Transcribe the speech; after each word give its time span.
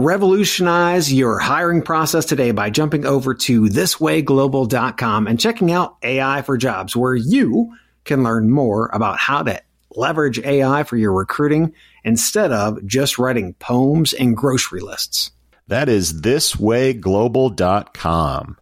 Revolutionize 0.00 1.12
your 1.12 1.40
hiring 1.40 1.82
process 1.82 2.24
today 2.24 2.52
by 2.52 2.70
jumping 2.70 3.04
over 3.04 3.34
to 3.34 3.62
thiswayglobal.com 3.62 5.26
and 5.26 5.40
checking 5.40 5.72
out 5.72 5.96
AI 6.04 6.42
for 6.42 6.56
Jobs, 6.56 6.94
where 6.94 7.16
you 7.16 7.74
can 8.04 8.22
learn 8.22 8.48
more 8.48 8.90
about 8.92 9.18
how 9.18 9.42
to 9.42 9.60
leverage 9.90 10.38
AI 10.38 10.84
for 10.84 10.96
your 10.96 11.12
recruiting 11.12 11.74
instead 12.04 12.52
of 12.52 12.86
just 12.86 13.18
writing 13.18 13.54
poems 13.54 14.12
and 14.12 14.36
grocery 14.36 14.78
lists. 14.78 15.32
That 15.66 15.88
is 15.88 16.22
thiswayglobal.com. 16.22 18.56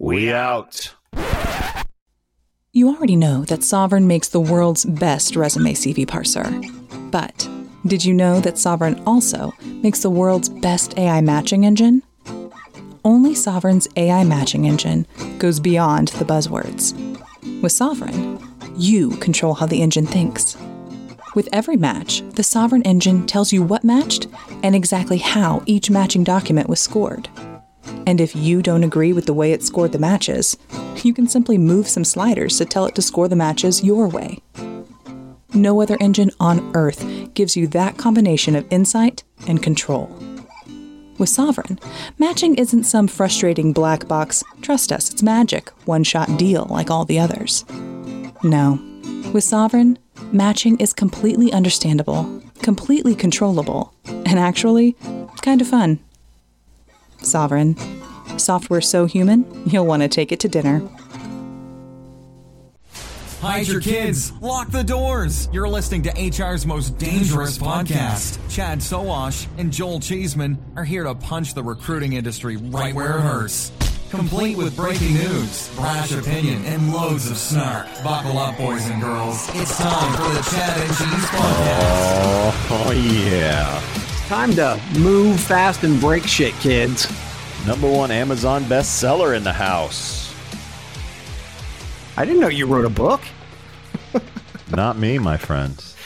We 0.00 0.32
out. 0.32 0.94
You 2.72 2.88
already 2.88 3.14
know 3.14 3.44
that 3.44 3.60
Sovren 3.60 4.06
makes 4.06 4.30
the 4.30 4.40
world's 4.40 4.84
best 4.84 5.36
resume 5.36 5.74
CV 5.74 6.06
parser. 6.06 6.50
But 7.12 7.48
did 7.86 8.04
you 8.04 8.14
know 8.14 8.40
that 8.40 8.54
Sovren 8.54 9.02
also 9.06 9.52
makes 9.64 10.00
the 10.00 10.10
world's 10.10 10.48
best 10.48 10.96
AI 10.96 11.20
matching 11.20 11.64
engine? 11.64 12.02
Only 13.04 13.34
Sovren's 13.34 13.88
AI 13.96 14.22
matching 14.22 14.66
engine 14.66 15.06
goes 15.38 15.58
beyond 15.58 16.08
the 16.08 16.24
buzzwords. 16.24 16.92
With 17.60 17.72
Sovren, 17.72 18.40
you 18.76 19.10
control 19.16 19.54
how 19.54 19.66
the 19.66 19.82
engine 19.82 20.06
thinks. 20.06 20.56
With 21.34 21.48
every 21.52 21.76
match, 21.76 22.20
the 22.34 22.42
Sovren 22.42 22.86
engine 22.86 23.26
tells 23.26 23.52
you 23.52 23.62
what 23.62 23.82
matched 23.82 24.28
and 24.62 24.76
exactly 24.76 25.18
how 25.18 25.62
each 25.66 25.90
matching 25.90 26.22
document 26.22 26.68
was 26.68 26.80
scored. 26.80 27.28
And 28.06 28.20
if 28.20 28.36
you 28.36 28.62
don't 28.62 28.84
agree 28.84 29.12
with 29.12 29.26
the 29.26 29.34
way 29.34 29.52
it 29.52 29.62
scored 29.62 29.92
the 29.92 29.98
matches, 29.98 30.56
you 31.02 31.12
can 31.12 31.26
simply 31.26 31.58
move 31.58 31.88
some 31.88 32.04
sliders 32.04 32.58
to 32.58 32.64
tell 32.64 32.86
it 32.86 32.94
to 32.94 33.02
score 33.02 33.28
the 33.28 33.36
matches 33.36 33.82
your 33.82 34.08
way. 34.08 34.40
No 35.54 35.82
other 35.82 35.98
engine 36.00 36.30
on 36.40 36.74
Earth 36.74 37.04
gives 37.34 37.56
you 37.56 37.66
that 37.68 37.98
combination 37.98 38.56
of 38.56 38.70
insight 38.72 39.22
and 39.46 39.62
control. 39.62 40.06
With 41.18 41.28
Sovren, 41.28 41.80
matching 42.18 42.54
isn't 42.54 42.84
some 42.84 43.06
frustrating 43.06 43.72
black 43.72 44.08
box, 44.08 44.42
trust 44.62 44.90
us, 44.90 45.10
it's 45.10 45.22
magic, 45.22 45.68
one 45.86 46.04
shot 46.04 46.38
deal 46.38 46.66
like 46.70 46.90
all 46.90 47.04
the 47.04 47.18
others. 47.18 47.64
No. 48.42 48.80
With 49.32 49.44
Sovren, 49.44 49.98
matching 50.32 50.80
is 50.80 50.92
completely 50.92 51.52
understandable, 51.52 52.42
completely 52.62 53.14
controllable, 53.14 53.94
and 54.06 54.38
actually, 54.38 54.96
kind 55.42 55.60
of 55.60 55.68
fun. 55.68 56.00
Sovren. 57.18 57.78
Software 58.40 58.80
so 58.80 59.04
human, 59.04 59.46
you'll 59.66 59.86
want 59.86 60.02
to 60.02 60.08
take 60.08 60.32
it 60.32 60.40
to 60.40 60.48
dinner. 60.48 60.80
Hide 63.42 63.66
your 63.66 63.80
kids. 63.80 64.32
Lock 64.40 64.70
the 64.70 64.84
doors. 64.84 65.48
You're 65.52 65.68
listening 65.68 66.02
to 66.02 66.10
HR's 66.30 66.64
most 66.64 66.96
dangerous 66.96 67.58
podcast. 67.58 68.38
Chad 68.48 68.78
Sowash 68.78 69.48
and 69.58 69.72
Joel 69.72 69.98
Cheeseman 69.98 70.56
are 70.76 70.84
here 70.84 71.02
to 71.02 71.16
punch 71.16 71.52
the 71.54 71.62
recruiting 71.64 72.12
industry 72.12 72.56
right 72.56 72.94
where 72.94 73.18
it 73.18 73.22
hurts. 73.22 73.72
Complete 74.10 74.56
with 74.56 74.76
breaking 74.76 75.14
news, 75.14 75.74
brash 75.74 76.12
opinion, 76.12 76.64
and 76.66 76.92
loads 76.92 77.28
of 77.28 77.36
snark. 77.36 77.88
Buckle 78.04 78.38
up, 78.38 78.56
boys 78.58 78.88
and 78.88 79.02
girls. 79.02 79.48
It's 79.56 79.76
time 79.76 80.12
for 80.16 80.32
the 80.32 80.48
Chad 80.48 80.80
and 80.80 80.96
Cheese 80.96 81.28
podcast. 81.30 82.52
Oh, 82.70 82.86
oh 82.86 82.92
yeah. 82.92 83.82
Time 84.28 84.52
to 84.52 84.80
move 85.00 85.40
fast 85.40 85.82
and 85.82 86.00
break 86.00 86.28
shit, 86.28 86.54
kids. 86.60 87.12
Number 87.66 87.90
one 87.90 88.12
Amazon 88.12 88.62
bestseller 88.66 89.36
in 89.36 89.42
the 89.42 89.52
house. 89.52 90.31
I 92.16 92.24
didn't 92.24 92.40
know 92.40 92.48
you 92.48 92.66
wrote 92.66 92.84
a 92.84 92.90
book. 92.90 93.20
Not 94.70 94.98
me, 94.98 95.18
my 95.18 95.36
friends. 95.36 95.96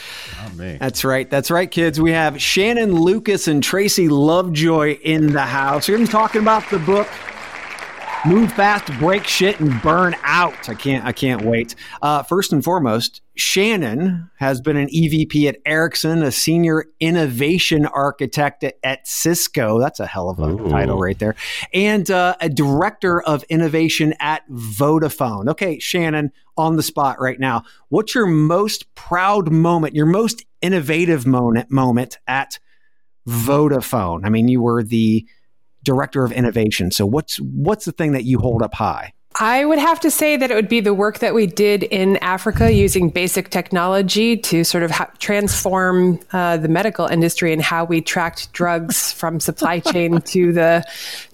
Not 0.41 0.55
me. 0.55 0.77
That's 0.79 1.03
right. 1.03 1.29
That's 1.29 1.51
right, 1.51 1.69
kids. 1.69 1.99
We 1.99 2.11
have 2.11 2.41
Shannon 2.41 2.95
Lucas 2.95 3.47
and 3.47 3.61
Tracey 3.61 4.07
Lovejoy 4.07 4.99
in 5.01 5.33
the 5.33 5.41
house. 5.41 5.87
We're 5.87 5.95
going 5.97 6.07
to 6.07 6.11
be 6.11 6.17
talking 6.17 6.41
about 6.41 6.69
the 6.69 6.79
book 6.79 7.07
Move 8.25 8.51
Fast, 8.53 8.87
Break 8.99 9.25
Shit, 9.25 9.59
and 9.59 9.81
Burn 9.81 10.15
Out. 10.23 10.69
I 10.69 10.73
can't. 10.73 11.05
I 11.05 11.11
can't 11.11 11.43
wait. 11.43 11.75
Uh, 12.01 12.23
first 12.23 12.53
and 12.53 12.63
foremost, 12.63 13.21
Shannon 13.37 14.29
has 14.37 14.61
been 14.61 14.77
an 14.77 14.87
EVP 14.87 15.47
at 15.47 15.57
Ericsson, 15.65 16.23
a 16.23 16.31
senior 16.31 16.85
innovation 16.99 17.85
architect 17.85 18.63
at, 18.83 19.07
Cisco. 19.07 19.79
That's 19.79 19.99
a 19.99 20.07
hell 20.07 20.29
of 20.29 20.39
a 20.39 20.49
Ooh. 20.49 20.69
title 20.69 20.99
right 20.99 21.17
there, 21.17 21.35
and 21.73 22.09
uh, 22.09 22.35
a 22.41 22.49
director 22.49 23.21
of 23.21 23.43
innovation 23.43 24.13
at 24.19 24.47
Vodafone. 24.49 25.49
Okay, 25.49 25.79
Shannon, 25.79 26.31
on 26.57 26.75
the 26.75 26.83
spot 26.83 27.19
right 27.19 27.39
now. 27.39 27.63
What's 27.89 28.15
your 28.15 28.25
most 28.25 28.93
proud 28.95 29.51
moment? 29.51 29.95
Your 29.95 30.07
most 30.07 30.43
innovative 30.61 31.25
moment 31.27 31.69
moment 31.71 32.17
at 32.27 32.59
Vodafone? 33.27 34.25
I 34.25 34.29
mean, 34.29 34.47
you 34.47 34.61
were 34.61 34.83
the 34.83 35.25
director 35.83 36.25
of 36.25 36.31
innovation. 36.31 36.91
So 36.91 37.05
what's 37.05 37.37
what's 37.37 37.85
the 37.85 37.91
thing 37.91 38.11
that 38.13 38.23
you 38.23 38.39
hold 38.39 38.61
up 38.61 38.73
high? 38.73 39.13
I 39.39 39.65
would 39.65 39.77
have 39.77 39.99
to 39.99 40.09
say 40.09 40.35
that 40.35 40.49
it 40.49 40.55
would 40.55 40.67
be 40.67 40.79
the 40.79 40.95
work 40.95 41.19
that 41.19 41.35
we 41.35 41.45
did 41.45 41.83
in 41.83 42.17
Africa 42.17 42.71
using 42.71 43.09
basic 43.09 43.49
technology 43.49 44.35
to 44.37 44.63
sort 44.63 44.83
of 44.83 44.89
ha- 44.89 45.11
transform 45.19 46.19
uh, 46.31 46.57
the 46.57 46.67
medical 46.67 47.05
industry 47.05 47.53
and 47.53 47.61
how 47.61 47.85
we 47.85 48.01
tracked 48.01 48.51
drugs 48.53 49.11
from 49.11 49.39
supply 49.39 49.79
chain 49.79 50.21
to 50.21 50.51
the 50.51 50.83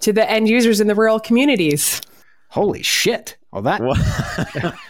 to 0.02 0.12
the 0.12 0.30
end 0.30 0.50
users 0.50 0.82
in 0.82 0.88
the 0.88 0.96
rural 0.96 1.20
communities. 1.20 2.02
Holy 2.50 2.84
shit! 2.84 3.38
Well, 3.54 3.62
that 3.62 3.82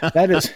that 0.13 0.31
is 0.31 0.50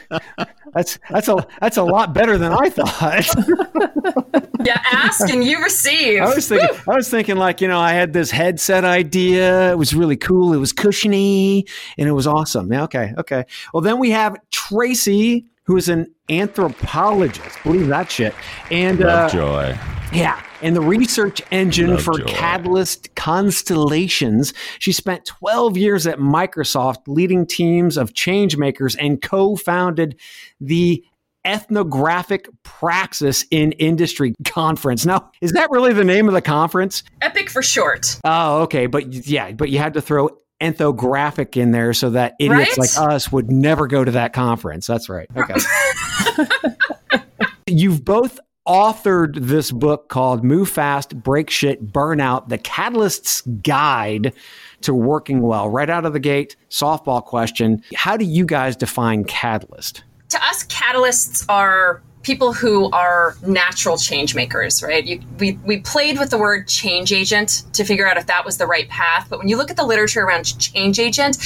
that's 0.74 0.98
that's 1.10 1.28
a 1.28 1.46
that's 1.60 1.76
a 1.76 1.84
lot 1.84 2.14
better 2.14 2.38
than 2.38 2.54
I 2.54 2.70
thought. 2.70 4.48
yeah, 4.66 4.82
ask 4.94 5.30
and 5.30 5.44
you 5.44 5.62
receive. 5.62 6.22
I 6.22 6.34
was 6.34 6.48
thinking, 6.48 6.78
I 6.88 6.96
was 6.96 7.10
thinking, 7.10 7.36
like 7.36 7.60
you 7.60 7.68
know, 7.68 7.80
I 7.80 7.92
had 7.92 8.14
this 8.14 8.32
headset 8.32 8.86
idea. 8.86 9.72
It 9.72 9.78
was 9.78 9.94
really 9.94 10.16
cool. 10.16 10.54
It 10.54 10.58
was 10.58 10.72
cushiony, 10.72 11.66
and 11.98 12.08
it 12.08 12.14
was 12.14 12.26
awesome. 12.26 12.72
Yeah, 12.72 12.84
okay, 12.84 13.14
okay. 13.18 13.44
Well, 13.74 13.82
then 13.82 14.00
we 14.00 14.12
have 14.12 14.38
Tracey, 14.52 15.46
who 15.68 15.76
is 15.78 15.90
an 15.90 16.14
anthropologist. 16.30 17.62
Believe 17.64 17.88
that 17.88 18.10
shit. 18.10 18.34
And 18.72 19.02
uh, 19.04 19.30
Lovejoy. 19.34 19.78
yeah, 20.14 20.42
and 20.62 20.76
the 20.76 20.82
research 20.82 21.42
engine 21.52 21.98
for 21.98 22.14
Lovejoy. 22.14 22.34
Catalyst 22.34 23.16
Constellations. 23.16 24.54
She 24.80 24.94
spent 24.94 25.26
12 25.26 25.78
years 25.78 26.08
at 26.08 26.20
Microsoft 26.20 27.08
leading 27.08 27.46
teams 27.46 27.98
of 27.98 28.14
change 28.14 28.58
makers 28.58 28.96
and 28.96 29.22
co-founded 29.22 30.18
the 30.60 31.04
Ethnographic 31.46 32.50
Praxis 32.64 33.46
in 33.52 33.72
Industry 33.74 34.34
Conference. 34.46 35.06
Now, 35.06 35.32
is 35.42 35.54
that 35.54 35.70
really 35.72 35.94
the 35.94 36.04
name 36.04 36.28
of 36.28 36.34
the 36.34 36.42
conference? 36.42 37.04
Epic 37.22 37.50
for 37.50 37.62
short. 37.62 38.20
Oh, 38.26 38.64
okay, 38.64 38.86
but 38.88 39.14
yeah, 39.28 39.52
but 39.52 39.70
you 39.70 39.80
had 39.80 39.94
to 39.94 40.02
throw 40.02 40.30
infographic 40.62 41.56
in 41.58 41.72
there 41.72 41.94
so 41.94 42.10
that 42.12 42.36
idiots 42.40 42.78
Right? 42.78 42.96
like 42.98 43.12
us 43.14 43.32
would 43.32 43.52
never 43.52 43.88
go 43.88 44.04
to 44.04 44.12
that 44.12 44.34
conference. 44.34 44.88
That's 44.88 45.10
right. 45.10 45.28
Okay. 45.36 45.56
You've 47.68 48.04
both 48.06 48.40
authored 48.68 49.36
this 49.40 49.72
book 49.72 50.10
called 50.10 50.44
Move 50.44 50.70
Fast, 50.70 51.16
Break 51.22 51.50
Shit, 51.50 51.92
Burnout, 51.92 52.50
The 52.50 52.58
Catalyst's 52.58 53.42
Guide 53.42 54.34
to 54.82 54.94
Working 54.94 55.42
Well. 55.42 55.70
Right 55.70 55.90
out 55.90 56.06
of 56.06 56.14
the 56.14 56.20
gate, 56.20 56.56
softball 56.70 57.24
question. 57.24 57.82
How 57.96 58.18
do 58.18 58.26
you 58.26 58.46
guys 58.46 58.76
define 58.76 59.24
catalyst? 59.26 60.04
to 60.30 60.38
us, 60.44 60.66
catalysts 60.66 61.46
are 61.48 62.02
people 62.28 62.52
who 62.52 62.92
are 62.92 63.38
natural 63.42 63.98
change 63.98 64.36
makers, 64.36 64.84
right? 64.84 65.06
You, 65.06 65.22
we, 65.40 65.54
we 65.64 65.80
played 65.80 66.20
with 66.20 66.30
the 66.30 66.38
word 66.38 66.68
change 66.68 67.14
agent 67.14 67.64
to 67.72 67.86
figure 67.86 68.06
out 68.06 68.18
if 68.18 68.26
that 68.26 68.44
was 68.44 68.58
the 68.58 68.68
right 68.68 68.90
path. 68.90 69.28
But 69.30 69.40
when 69.40 69.48
you 69.48 69.56
look 69.56 69.72
at 69.72 69.78
the 69.78 69.86
literature 69.86 70.24
around 70.24 70.60
change 70.60 71.00
agent, 71.00 71.38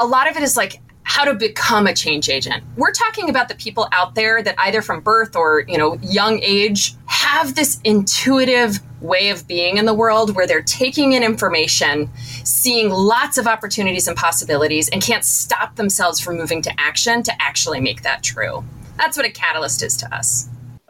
a 0.00 0.06
lot 0.06 0.30
of 0.30 0.38
it 0.38 0.42
is 0.42 0.56
like 0.56 0.80
how 1.02 1.26
to 1.26 1.34
become 1.34 1.86
a 1.86 1.92
change 1.94 2.30
agent. 2.30 2.64
We're 2.78 2.92
talking 2.92 3.28
about 3.28 3.48
the 3.48 3.54
people 3.54 3.86
out 3.92 4.14
there 4.14 4.42
that 4.42 4.54
either 4.56 4.80
from 4.80 5.02
birth 5.02 5.36
or, 5.36 5.64
you 5.68 5.76
know, 5.76 5.98
young 6.00 6.40
age 6.42 6.94
have 7.04 7.54
this 7.54 7.78
intuitive 7.84 8.78
way 9.02 9.28
of 9.28 9.46
being 9.46 9.76
in 9.76 9.84
the 9.84 9.92
world 9.92 10.34
where 10.34 10.46
they're 10.46 10.62
taking 10.62 11.12
in 11.12 11.22
information, 11.22 12.08
seeing 12.44 12.88
lots 12.88 13.36
of 13.36 13.46
opportunities 13.46 14.08
and 14.08 14.16
possibilities, 14.16 14.88
and 14.88 15.02
can't 15.02 15.24
stop 15.24 15.76
themselves 15.76 16.18
from 16.18 16.38
moving 16.38 16.62
to 16.62 16.80
action 16.80 17.22
to 17.24 17.42
actually 17.42 17.80
make 17.80 18.00
that 18.02 18.22
true. 18.22 18.64
That's 19.00 19.16
what 19.16 19.24
a 19.24 19.30
catalyst 19.30 19.82
is 19.82 19.96
to 19.96 20.14
us. 20.14 20.46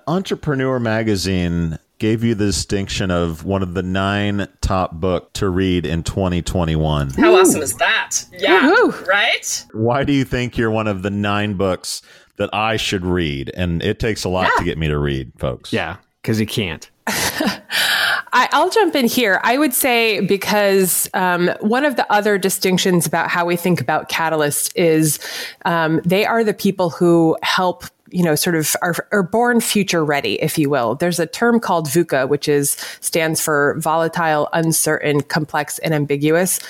Entrepreneur 0.09 0.81
Magazine 0.81 1.79
gave 2.01 2.25
you 2.25 2.35
the 2.35 2.47
distinction 2.47 3.13
of 3.13 3.45
one 3.45 3.63
of 3.63 3.75
the 3.75 3.85
nine 3.85 4.49
top 4.63 4.95
book 4.95 5.33
to 5.35 5.49
read 5.49 5.87
in 5.87 6.03
2021. 6.03 7.11
How 7.11 7.37
awesome 7.37 7.63
is 7.63 7.77
that? 7.77 8.17
Yeah. 8.33 8.63
Woohoo. 8.63 9.07
Right? 9.07 9.65
Why 9.73 10.03
do 10.03 10.13
you 10.13 10.25
think 10.25 10.59
you're 10.59 10.73
one 10.73 10.89
of 10.89 11.03
the 11.03 11.11
nine 11.11 11.55
books 11.55 12.03
that 12.37 12.51
I 12.53 12.77
should 12.77 13.07
read? 13.07 13.53
And 13.55 13.81
it 13.81 14.01
takes 14.01 14.25
a 14.25 14.29
lot 14.29 14.51
to 14.59 14.65
get 14.65 14.77
me 14.77 14.89
to 14.89 14.99
read, 14.99 15.31
folks. 15.39 15.73
Yeah, 15.73 15.99
because 16.21 16.41
you 16.41 16.47
can't. 16.47 16.91
I, 18.33 18.49
I'll 18.53 18.71
jump 18.71 18.95
in 18.95 19.07
here. 19.07 19.41
I 19.43 19.59
would 19.59 19.75
say 19.75 20.21
because 20.21 21.09
um, 21.15 21.51
one 21.61 21.85
of 21.85 21.97
the 21.97 22.11
other 22.13 22.39
distinctions 22.39 23.07
about 23.07 23.29
how 23.29 23.45
we 23.45 23.57
think 23.57 23.81
about 23.81 24.09
catalysts 24.09 24.73
is 24.77 25.19
um, 25.65 26.01
they 26.05 26.25
are 26.25 26.45
the 26.45 26.55
people 26.55 26.91
who 26.91 27.37
help 27.43 27.85
you 28.11 28.23
know, 28.23 28.35
sort 28.35 28.57
of 28.57 28.75
are, 28.83 29.07
are 29.13 29.23
born 29.23 29.61
future 29.61 30.05
ready, 30.05 30.41
if 30.43 30.59
you 30.59 30.69
will. 30.69 30.95
There's 30.95 31.19
a 31.19 31.27
term 31.27 31.61
called 31.61 31.87
VUCA, 31.87 32.29
which 32.29 32.49
is 32.49 32.73
stands 33.01 33.41
for 33.41 33.77
volatile, 33.79 34.49
uncertain, 34.53 35.23
complex, 35.23 35.79
and 35.81 35.95
ambiguous, 35.95 36.61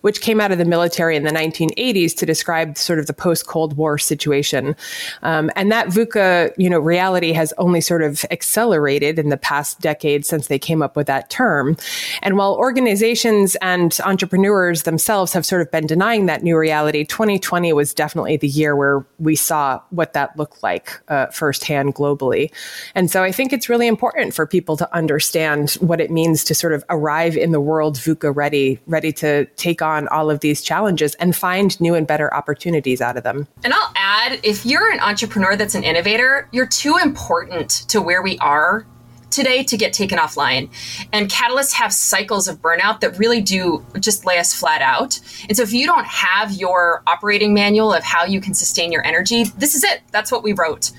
which 0.00 0.20
came 0.20 0.40
out 0.40 0.52
of 0.52 0.58
the 0.58 0.64
military 0.64 1.16
in 1.16 1.24
the 1.24 1.30
1980s 1.30 2.16
to 2.16 2.26
describe 2.26 2.76
sort 2.78 2.98
of 2.98 3.06
the 3.06 3.12
post 3.12 3.46
Cold 3.46 3.76
War 3.76 3.98
situation. 3.98 4.74
Um, 5.22 5.50
and 5.56 5.70
that 5.70 5.88
VUCA, 5.88 6.52
you 6.56 6.70
know, 6.70 6.78
reality 6.78 7.32
has 7.32 7.52
only 7.58 7.80
sort 7.80 8.02
of 8.02 8.24
accelerated 8.30 9.18
in 9.18 9.28
the 9.28 9.36
past 9.36 9.80
decade 9.80 10.24
since 10.24 10.46
they 10.46 10.58
came 10.58 10.82
up 10.82 10.96
with 10.96 11.06
that 11.06 11.30
term. 11.30 11.76
And 12.22 12.36
while 12.36 12.54
organizations 12.54 13.56
and 13.56 13.96
entrepreneurs 14.04 14.84
themselves 14.84 15.32
have 15.32 15.44
sort 15.44 15.62
of 15.62 15.70
been 15.70 15.86
denying 15.86 16.26
that 16.26 16.42
new 16.42 16.56
reality, 16.56 17.04
2020 17.04 17.72
was 17.72 17.92
definitely 17.92 18.36
the 18.36 18.48
year 18.48 18.74
where 18.76 19.04
we 19.18 19.36
saw 19.36 19.80
what 19.90 20.12
that 20.14 20.36
looked 20.36 20.62
like 20.62 21.00
uh, 21.08 21.26
firsthand 21.26 21.94
globally. 21.94 22.50
And 22.94 23.10
so 23.10 23.22
I 23.22 23.32
think 23.32 23.52
it's 23.52 23.68
really 23.68 23.86
important 23.86 24.34
for 24.34 24.46
people 24.46 24.76
to 24.78 24.94
understand 24.94 25.72
what 25.80 26.00
it 26.00 26.10
means 26.10 26.44
to 26.44 26.54
sort 26.54 26.72
of 26.72 26.84
arrive 26.88 27.36
in 27.36 27.52
the 27.52 27.60
world 27.60 27.96
VUCA 27.96 28.34
ready, 28.34 28.80
ready 28.86 29.12
to 29.12 29.44
take 29.56 29.82
on 29.82 29.89
all 30.08 30.30
of 30.30 30.40
these 30.40 30.62
challenges 30.62 31.14
and 31.16 31.34
find 31.34 31.80
new 31.80 31.94
and 31.94 32.06
better 32.06 32.32
opportunities 32.32 33.00
out 33.00 33.16
of 33.16 33.24
them. 33.24 33.46
And 33.64 33.72
I'll 33.72 33.92
add 33.96 34.40
if 34.42 34.64
you're 34.64 34.90
an 34.90 35.00
entrepreneur 35.00 35.56
that's 35.56 35.74
an 35.74 35.84
innovator, 35.84 36.48
you're 36.52 36.66
too 36.66 36.96
important 37.02 37.70
to 37.88 38.00
where 38.00 38.22
we 38.22 38.38
are 38.38 38.86
today 39.30 39.62
to 39.62 39.76
get 39.76 39.92
taken 39.92 40.18
offline. 40.18 40.68
And 41.12 41.30
catalysts 41.30 41.72
have 41.74 41.92
cycles 41.92 42.48
of 42.48 42.60
burnout 42.60 43.00
that 43.00 43.18
really 43.18 43.40
do 43.40 43.84
just 43.98 44.26
lay 44.26 44.38
us 44.38 44.52
flat 44.52 44.82
out. 44.82 45.20
And 45.48 45.56
so 45.56 45.62
if 45.62 45.72
you 45.72 45.86
don't 45.86 46.06
have 46.06 46.52
your 46.52 47.02
operating 47.06 47.54
manual 47.54 47.92
of 47.92 48.02
how 48.02 48.24
you 48.24 48.40
can 48.40 48.54
sustain 48.54 48.92
your 48.92 49.06
energy, 49.06 49.44
this 49.44 49.74
is 49.74 49.84
it. 49.84 50.02
That's 50.10 50.32
what 50.32 50.42
we 50.42 50.52
wrote. 50.52 50.90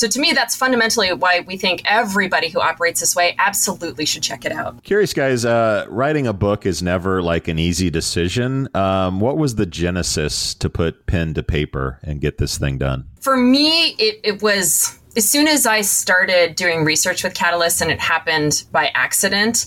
So 0.00 0.08
to 0.08 0.18
me, 0.18 0.32
that's 0.32 0.56
fundamentally 0.56 1.12
why 1.12 1.40
we 1.40 1.58
think 1.58 1.82
everybody 1.84 2.48
who 2.48 2.58
operates 2.58 3.00
this 3.00 3.14
way 3.14 3.34
absolutely 3.38 4.06
should 4.06 4.22
check 4.22 4.46
it 4.46 4.52
out. 4.52 4.82
Curious, 4.82 5.12
guys, 5.12 5.44
uh, 5.44 5.84
writing 5.90 6.26
a 6.26 6.32
book 6.32 6.64
is 6.64 6.82
never 6.82 7.20
like 7.20 7.48
an 7.48 7.58
easy 7.58 7.90
decision. 7.90 8.66
Um, 8.74 9.20
what 9.20 9.36
was 9.36 9.56
the 9.56 9.66
genesis 9.66 10.54
to 10.54 10.70
put 10.70 11.04
pen 11.04 11.34
to 11.34 11.42
paper 11.42 11.98
and 12.02 12.18
get 12.18 12.38
this 12.38 12.56
thing 12.56 12.78
done? 12.78 13.08
For 13.20 13.36
me, 13.36 13.88
it, 13.98 14.20
it 14.24 14.42
was 14.42 14.98
as 15.16 15.28
soon 15.28 15.48
as 15.48 15.66
I 15.66 15.80
started 15.80 16.54
doing 16.54 16.84
research 16.84 17.24
with 17.24 17.34
Catalyst 17.34 17.80
and 17.82 17.90
it 17.90 17.98
happened 17.98 18.64
by 18.70 18.92
accident, 18.94 19.66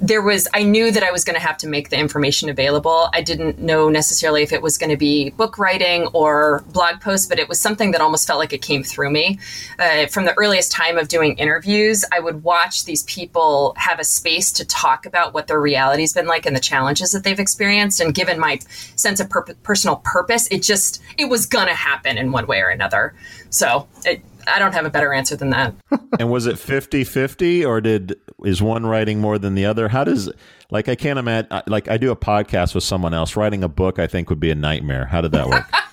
there 0.00 0.22
was, 0.22 0.46
I 0.54 0.62
knew 0.62 0.92
that 0.92 1.02
I 1.02 1.10
was 1.10 1.24
going 1.24 1.34
to 1.34 1.44
have 1.44 1.56
to 1.58 1.68
make 1.68 1.88
the 1.88 1.98
information 1.98 2.48
available. 2.48 3.08
I 3.12 3.20
didn't 3.20 3.58
know 3.58 3.88
necessarily 3.88 4.42
if 4.42 4.52
it 4.52 4.62
was 4.62 4.78
going 4.78 4.90
to 4.90 4.96
be 4.96 5.30
book 5.30 5.58
writing 5.58 6.06
or 6.12 6.64
blog 6.68 7.00
posts, 7.00 7.26
but 7.26 7.40
it 7.40 7.48
was 7.48 7.60
something 7.60 7.90
that 7.90 8.00
almost 8.00 8.26
felt 8.26 8.38
like 8.38 8.52
it 8.52 8.62
came 8.62 8.84
through 8.84 9.10
me. 9.10 9.40
Uh, 9.80 10.06
from 10.06 10.26
the 10.26 10.34
earliest 10.38 10.70
time 10.70 10.96
of 10.96 11.08
doing 11.08 11.36
interviews, 11.38 12.04
I 12.12 12.20
would 12.20 12.44
watch 12.44 12.84
these 12.84 13.02
people 13.04 13.74
have 13.76 13.98
a 13.98 14.04
space 14.04 14.52
to 14.52 14.64
talk 14.64 15.06
about 15.06 15.34
what 15.34 15.48
their 15.48 15.60
reality's 15.60 16.12
been 16.12 16.28
like 16.28 16.46
and 16.46 16.54
the 16.54 16.60
challenges 16.60 17.10
that 17.12 17.24
they've 17.24 17.40
experienced. 17.40 18.00
And 18.00 18.14
given 18.14 18.38
my 18.38 18.60
sense 18.94 19.18
of 19.18 19.28
pur- 19.28 19.54
personal 19.64 19.96
purpose, 20.04 20.46
it 20.52 20.62
just, 20.62 21.02
it 21.18 21.24
was 21.24 21.46
going 21.46 21.66
to 21.66 21.74
happen 21.74 22.16
in 22.16 22.30
one 22.30 22.46
way 22.46 22.60
or 22.60 22.68
another. 22.68 23.14
So 23.50 23.88
it, 24.04 24.22
I 24.46 24.58
don't 24.58 24.72
have 24.72 24.84
a 24.84 24.90
better 24.90 25.12
answer 25.12 25.36
than 25.36 25.50
that. 25.50 25.74
and 26.18 26.30
was 26.30 26.46
it 26.46 26.56
50-50 26.56 27.66
or 27.66 27.80
did 27.80 28.16
is 28.44 28.62
one 28.62 28.86
writing 28.86 29.20
more 29.20 29.38
than 29.38 29.54
the 29.54 29.66
other? 29.66 29.88
How 29.88 30.04
does 30.04 30.30
like 30.70 30.88
I 30.88 30.94
can't 30.94 31.18
imagine 31.18 31.50
like 31.66 31.88
I 31.88 31.96
do 31.96 32.10
a 32.10 32.16
podcast 32.16 32.74
with 32.74 32.84
someone 32.84 33.14
else 33.14 33.36
writing 33.36 33.62
a 33.62 33.68
book 33.68 33.98
I 33.98 34.06
think 34.06 34.30
would 34.30 34.40
be 34.40 34.50
a 34.50 34.54
nightmare. 34.54 35.06
How 35.06 35.20
did 35.20 35.32
that 35.32 35.48
work? 35.48 35.64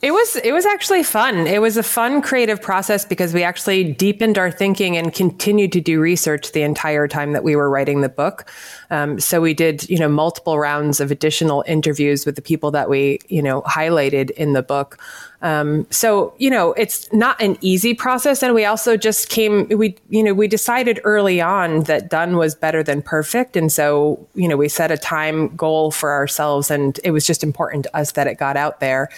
It 0.00 0.12
was 0.12 0.36
it 0.36 0.52
was 0.52 0.64
actually 0.64 1.02
fun. 1.02 1.48
It 1.48 1.60
was 1.60 1.76
a 1.76 1.82
fun 1.82 2.22
creative 2.22 2.62
process 2.62 3.04
because 3.04 3.34
we 3.34 3.42
actually 3.42 3.92
deepened 3.92 4.38
our 4.38 4.48
thinking 4.48 4.96
and 4.96 5.12
continued 5.12 5.72
to 5.72 5.80
do 5.80 5.98
research 5.98 6.52
the 6.52 6.62
entire 6.62 7.08
time 7.08 7.32
that 7.32 7.42
we 7.42 7.56
were 7.56 7.68
writing 7.68 8.00
the 8.00 8.08
book. 8.08 8.48
Um, 8.90 9.18
so 9.18 9.40
we 9.40 9.54
did 9.54 9.90
you 9.90 9.98
know 9.98 10.08
multiple 10.08 10.56
rounds 10.56 11.00
of 11.00 11.10
additional 11.10 11.64
interviews 11.66 12.24
with 12.24 12.36
the 12.36 12.42
people 12.42 12.70
that 12.70 12.88
we 12.88 13.18
you 13.26 13.42
know 13.42 13.62
highlighted 13.62 14.30
in 14.30 14.52
the 14.52 14.62
book. 14.62 15.00
Um, 15.40 15.86
so 15.90 16.34
you 16.38 16.50
know 16.50 16.72
it's 16.72 17.12
not 17.12 17.40
an 17.40 17.56
easy 17.60 17.94
process, 17.94 18.42
and 18.42 18.54
we 18.54 18.64
also 18.64 18.96
just 18.96 19.28
came 19.28 19.68
we 19.68 19.96
you 20.08 20.22
know 20.22 20.34
we 20.34 20.48
decided 20.48 21.00
early 21.04 21.40
on 21.40 21.84
that 21.84 22.10
done 22.10 22.36
was 22.36 22.54
better 22.54 22.82
than 22.82 23.02
perfect, 23.02 23.56
and 23.56 23.70
so 23.70 24.26
you 24.34 24.48
know 24.48 24.56
we 24.56 24.68
set 24.68 24.90
a 24.90 24.98
time 24.98 25.54
goal 25.56 25.90
for 25.90 26.12
ourselves, 26.12 26.70
and 26.70 26.98
it 27.04 27.12
was 27.12 27.26
just 27.26 27.44
important 27.44 27.84
to 27.84 27.96
us 27.96 28.12
that 28.12 28.26
it 28.26 28.34
got 28.34 28.56
out 28.56 28.80
there. 28.80 29.08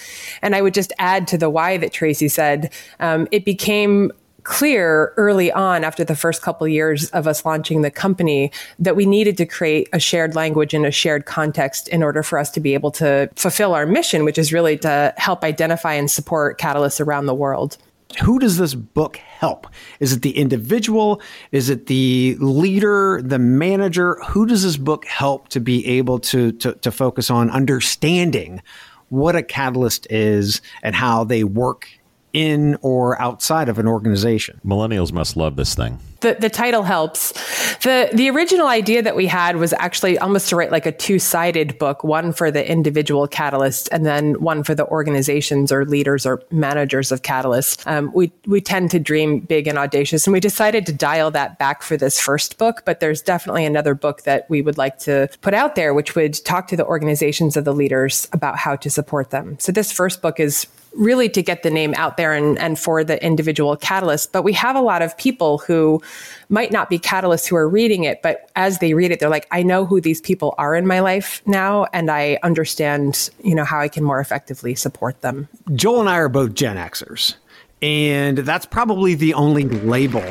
And 0.43 0.55
I 0.55 0.62
would 0.62 0.75
just 0.75 0.93
add 0.99 1.27
to 1.29 1.39
the 1.39 1.49
why 1.49 1.79
that 1.79 1.93
Tracey 1.93 2.29
said, 2.29 2.73
um, 3.00 3.27
it 3.31 3.45
became 3.45 4.12
clear 4.44 5.12
early 5.16 5.50
on 5.52 5.85
after 5.85 6.04
the 6.04 6.16
first 6.16 6.42
couple 6.42 6.64
of 6.64 6.73
years 6.73 7.11
of 7.11 7.26
us 7.26 7.44
launching 7.44 7.82
the 7.82 7.90
company 7.90 8.50
that 8.78 8.97
we 8.97 9.06
needed 9.06 9.37
to 9.37 9.47
create 9.47 9.88
a 9.92 10.00
shared 10.00 10.35
language 10.35 10.75
and 10.75 10.87
a 10.87 10.90
shared 10.90 11.26
context 11.26 11.88
in 11.88 12.02
order 12.02 12.23
for 12.23 12.38
us 12.38 12.50
to 12.50 12.61
be 12.61 12.75
able 12.75 12.90
to 12.90 13.28
fulfill 13.37 13.75
our 13.75 13.87
mission, 13.87 14.25
which 14.25 14.38
is 14.38 14.52
really 14.52 14.76
to 14.78 15.14
help 15.16 15.44
identify 15.44 15.94
and 15.94 16.11
support 16.11 16.59
catalysts 16.59 17.04
around 17.04 17.26
the 17.26 17.35
world. 17.35 17.76
Who 18.25 18.38
does 18.40 18.56
this 18.56 18.75
book 18.75 19.16
help? 19.18 19.68
Is 20.00 20.12
it 20.12 20.23
the 20.23 20.37
individual? 20.37 21.23
Is 21.52 21.70
it 21.70 21.87
the 21.87 22.37
leader, 22.40 23.20
the 23.23 23.38
manager? 23.38 24.18
Who 24.28 24.47
does 24.47 24.64
this 24.64 24.76
book 24.76 25.04
help 25.04 25.49
to 25.50 25.61
be 25.61 25.87
able 25.87 26.18
to, 26.20 26.50
to, 26.52 26.75
to 26.75 26.90
focus 26.90 27.30
on 27.30 27.50
understanding 27.50 28.62
what 29.11 29.37
a 29.37 29.42
catalyst 29.42 30.06
is 30.11 30.61
and 30.82 30.94
how 30.94 31.25
they 31.25 31.44
work 31.44 31.88
in 32.33 32.77
or 32.83 33.21
outside 33.21 33.69
of 33.69 33.79
an 33.79 33.87
organization. 33.87 34.61
Millennials 34.65 35.13
must 35.13 35.37
love 35.37 35.57
this 35.57 35.75
thing. 35.75 35.99
The, 36.21 36.37
the 36.39 36.50
title 36.50 36.83
helps. 36.83 37.33
The 37.79 38.11
the 38.12 38.29
original 38.29 38.67
idea 38.67 39.03
that 39.03 39.17
we 39.17 39.27
had 39.27 39.57
was 39.57 39.73
actually 39.73 40.19
almost 40.19 40.50
to 40.50 40.57
write 40.57 40.71
like 40.71 40.85
a 40.85 40.93
two 40.93 41.19
sided 41.19 41.79
book, 41.79 42.05
one 42.05 42.33
for 42.33 42.50
the 42.50 42.69
individual 42.69 43.27
catalyst 43.27 43.89
and 43.91 44.05
then 44.05 44.35
one 44.35 44.62
for 44.62 44.75
the 44.75 44.87
organizations 44.87 45.73
or 45.73 45.87
leaders 45.87 46.27
or 46.27 46.43
managers 46.50 47.11
of 47.11 47.23
catalysts. 47.23 47.87
Um, 47.87 48.11
we 48.12 48.33
we 48.47 48.61
tend 48.61 48.91
to 48.91 48.99
dream 48.99 49.41
big 49.41 49.67
and 49.67 49.79
audacious, 49.79 50.27
and 50.27 50.33
we 50.33 50.41
decided 50.41 50.85
to 50.87 50.93
dial 50.93 51.31
that 51.31 51.59
back 51.59 51.83
for 51.83 51.97
this 51.97 52.21
first 52.21 52.59
book. 52.59 52.83
But 52.85 53.00
there's 53.00 53.23
definitely 53.23 53.65
another 53.65 53.95
book 53.95 54.23
that 54.25 54.49
we 54.50 54.61
would 54.61 54.77
like 54.77 54.99
to 55.00 55.29
put 55.41 55.55
out 55.55 55.75
there, 55.75 55.95
which 55.95 56.15
would 56.15 56.35
talk 56.45 56.69
to 56.69 56.77
the 56.77 56.85
organizations 56.85 57.57
of 57.57 57.65
the 57.65 57.73
leaders 57.73 58.29
about 58.33 58.59
how 58.59 58.77
to 58.77 58.91
support 58.91 59.31
them. 59.31 59.57
So 59.59 59.73
this 59.73 59.91
first 59.91 60.21
book 60.21 60.39
is 60.39 60.67
really 60.95 61.29
to 61.29 61.43
get 61.43 61.62
the 61.62 61.71
name 61.71 61.95
out 61.97 62.17
there 62.17 62.35
and, 62.35 62.59
and 62.59 62.79
for 62.79 63.05
the 63.05 63.23
individual 63.25 63.77
catalyst. 63.77 64.33
But 64.33 64.43
we 64.43 64.53
have 64.55 64.77
a 64.77 64.81
lot 64.81 65.03
of 65.03 65.17
people 65.17 65.59
who 65.59 66.03
might 66.49 66.73
not 66.73 66.90
be 66.90 66.99
catalysts 66.99 67.49
who 67.49 67.57
are 67.57 67.69
reading 67.69 68.05
it, 68.05 68.23
but 68.23 68.50
as 68.57 68.79
they 68.79 68.95
read 68.95 69.11
it, 69.11 69.21
they're 69.21 69.29
like, 69.29 69.47
I 69.50 69.62
know 69.62 69.85
who 69.87 70.00
these 70.00 70.21
people 70.21 70.55
are 70.59 70.75
in 70.75 70.87
my 70.87 71.00
life 71.00 71.43
now, 71.47 71.87
and 71.93 72.11
I 72.11 72.38
understand, 72.43 73.31
you 73.43 73.55
know, 73.55 73.64
how 73.64 73.81
I 73.81 73.88
can 73.88 74.05
more 74.05 74.21
effectively 74.21 74.75
support 74.75 75.21
them. 75.21 75.49
Joel 75.75 76.00
and 76.00 76.09
I 76.09 76.17
are 76.17 76.29
both 76.29 76.55
Gen 76.55 76.76
Xers, 76.76 77.37
and 77.83 78.38
that's 78.38 78.67
probably 78.67 79.14
the 79.14 79.35
only 79.35 79.64
label 79.64 80.25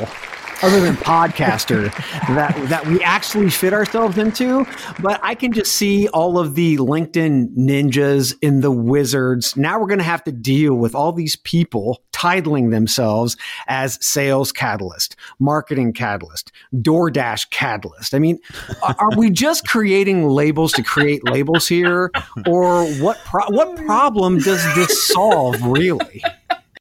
other 0.62 0.80
than 0.80 0.96
podcaster 0.96 1.92
that 2.34 2.54
that 2.68 2.86
we 2.86 3.02
actually 3.02 3.50
fit 3.50 3.72
ourselves 3.72 4.18
into. 4.18 4.66
But 5.00 5.20
I 5.22 5.34
can 5.34 5.52
just 5.52 5.72
see 5.72 6.08
all 6.08 6.38
of 6.38 6.54
the 6.54 6.76
LinkedIn 6.76 7.56
ninjas 7.56 8.34
and 8.42 8.62
the 8.62 8.70
wizards. 8.70 9.56
Now 9.56 9.80
we're 9.80 9.86
going 9.86 9.98
to 9.98 10.04
have 10.04 10.24
to 10.24 10.32
deal 10.32 10.74
with 10.74 10.94
all 10.94 11.12
these 11.12 11.36
people 11.36 12.02
titling 12.12 12.70
themselves 12.70 13.36
as 13.66 13.98
sales 14.04 14.52
catalyst, 14.52 15.16
marketing 15.38 15.92
catalyst, 15.92 16.52
DoorDash 16.74 17.50
catalyst. 17.50 18.14
I 18.14 18.18
mean, 18.18 18.38
are 18.82 19.16
we 19.16 19.30
just 19.30 19.66
creating 19.66 20.28
labels 20.28 20.72
to 20.72 20.82
create 20.82 21.24
labels 21.24 21.66
here, 21.66 22.10
or 22.46 22.86
what? 22.94 23.18
Pro- 23.24 23.48
what 23.48 23.76
problem 23.86 24.38
does 24.38 24.62
this 24.74 25.08
solve 25.08 25.62
really? 25.62 26.22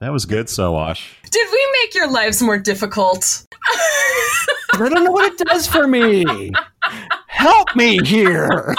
That 0.01 0.11
was 0.13 0.25
good, 0.25 0.47
Sowash. 0.47 1.18
Did 1.31 1.47
we 1.51 1.67
make 1.81 1.95
your 1.95 2.09
lives 2.09 2.41
more 2.41 2.57
difficult? 2.57 3.45
I 4.73 4.77
don't 4.77 4.93
know 5.03 5.11
what 5.11 5.33
it 5.33 5.47
does 5.47 5.67
for 5.67 5.87
me. 5.87 6.51
Help 7.27 7.75
me 7.75 7.99
here. 8.05 8.75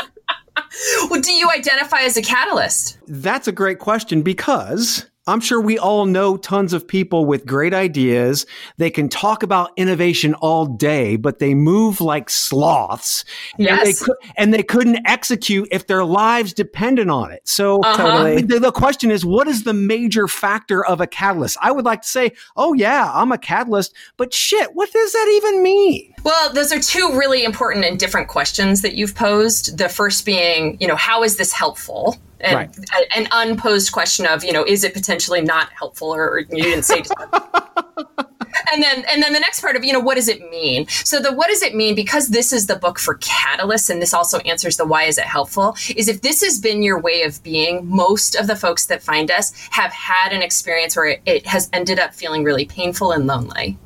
Well, 1.10 1.20
do 1.20 1.32
you 1.32 1.50
identify 1.50 2.00
as 2.02 2.16
a 2.16 2.22
catalyst? 2.22 2.98
That's 3.06 3.48
a 3.48 3.52
great 3.52 3.78
question 3.78 4.22
because 4.22 5.06
I'm 5.30 5.40
sure 5.40 5.60
we 5.60 5.78
all 5.78 6.06
know 6.06 6.36
tons 6.36 6.72
of 6.72 6.86
people 6.86 7.24
with 7.24 7.46
great 7.46 7.72
ideas. 7.72 8.46
They 8.76 8.90
can 8.90 9.08
talk 9.08 9.42
about 9.42 9.70
innovation 9.76 10.34
all 10.34 10.66
day, 10.66 11.16
but 11.16 11.38
they 11.38 11.54
move 11.54 12.00
like 12.00 12.28
sloths. 12.28 13.24
Yes. 13.58 13.78
And 13.78 13.86
they, 13.86 13.92
could, 13.92 14.16
and 14.36 14.54
they 14.54 14.62
couldn't 14.62 15.00
execute 15.06 15.68
if 15.70 15.86
their 15.86 16.04
lives 16.04 16.52
depended 16.52 17.08
on 17.08 17.30
it. 17.32 17.42
So 17.48 17.80
Uh-huh. 17.82 18.40
the, 18.46 18.58
the 18.58 18.72
question 18.72 19.10
is, 19.10 19.24
what 19.24 19.46
is 19.48 19.62
the 19.64 19.72
major 19.72 20.26
factor 20.28 20.84
of 20.84 21.00
a 21.00 21.06
catalyst? 21.06 21.56
I 21.60 21.70
would 21.70 21.84
like 21.84 22.02
to 22.02 22.08
say, 22.08 22.32
oh 22.56 22.72
yeah, 22.72 23.10
I'm 23.14 23.32
a 23.32 23.38
catalyst, 23.38 23.94
but 24.16 24.34
shit, 24.34 24.74
what 24.74 24.92
does 24.92 25.12
that 25.12 25.32
even 25.36 25.62
mean? 25.62 26.14
Well, 26.24 26.52
those 26.52 26.72
are 26.72 26.80
two 26.80 27.16
really 27.18 27.44
important 27.44 27.84
and 27.84 27.98
different 27.98 28.28
questions 28.28 28.82
that 28.82 28.94
you've 28.94 29.14
posed. 29.14 29.78
The 29.78 29.88
first 29.88 30.26
being, 30.26 30.76
you 30.80 30.88
know, 30.88 30.96
how 30.96 31.22
is 31.22 31.36
this 31.36 31.52
helpful? 31.52 32.16
And 32.40 32.54
Right. 32.56 32.78
Uh, 32.94 33.04
an 33.16 33.28
unposed 33.32 33.92
question 33.92 34.26
of, 34.26 34.44
you 34.44 34.52
know, 34.52 34.64
is 34.64 34.84
it 34.84 34.94
potentially 34.94 35.40
not 35.40 35.70
helpful 35.72 36.14
or, 36.14 36.28
or 36.28 36.38
you 36.40 36.62
didn't 36.62 36.84
say 36.84 37.02
and 38.72 38.82
then 38.82 39.04
and 39.10 39.22
then 39.22 39.32
the 39.32 39.40
next 39.40 39.60
part 39.60 39.76
of 39.76 39.84
you 39.84 39.92
know 39.92 40.00
what 40.00 40.16
does 40.16 40.28
it 40.28 40.40
mean 40.50 40.86
so 40.88 41.20
the 41.20 41.32
what 41.32 41.48
does 41.48 41.62
it 41.62 41.74
mean 41.74 41.94
because 41.94 42.28
this 42.28 42.52
is 42.52 42.66
the 42.66 42.76
book 42.76 42.98
for 42.98 43.16
catalysts 43.18 43.90
and 43.90 44.00
this 44.00 44.14
also 44.14 44.38
answers 44.40 44.76
the 44.76 44.84
why 44.84 45.04
is 45.04 45.18
it 45.18 45.24
helpful 45.24 45.76
is 45.96 46.08
if 46.08 46.22
this 46.22 46.40
has 46.42 46.60
been 46.60 46.82
your 46.82 47.00
way 47.00 47.22
of 47.22 47.42
being 47.42 47.86
most 47.86 48.34
of 48.34 48.46
the 48.46 48.56
folks 48.56 48.86
that 48.86 49.02
find 49.02 49.30
us 49.30 49.52
have 49.70 49.92
had 49.92 50.32
an 50.32 50.42
experience 50.42 50.96
where 50.96 51.06
it, 51.06 51.22
it 51.26 51.46
has 51.46 51.68
ended 51.72 51.98
up 51.98 52.14
feeling 52.14 52.44
really 52.44 52.64
painful 52.64 53.12
and 53.12 53.26
lonely 53.26 53.78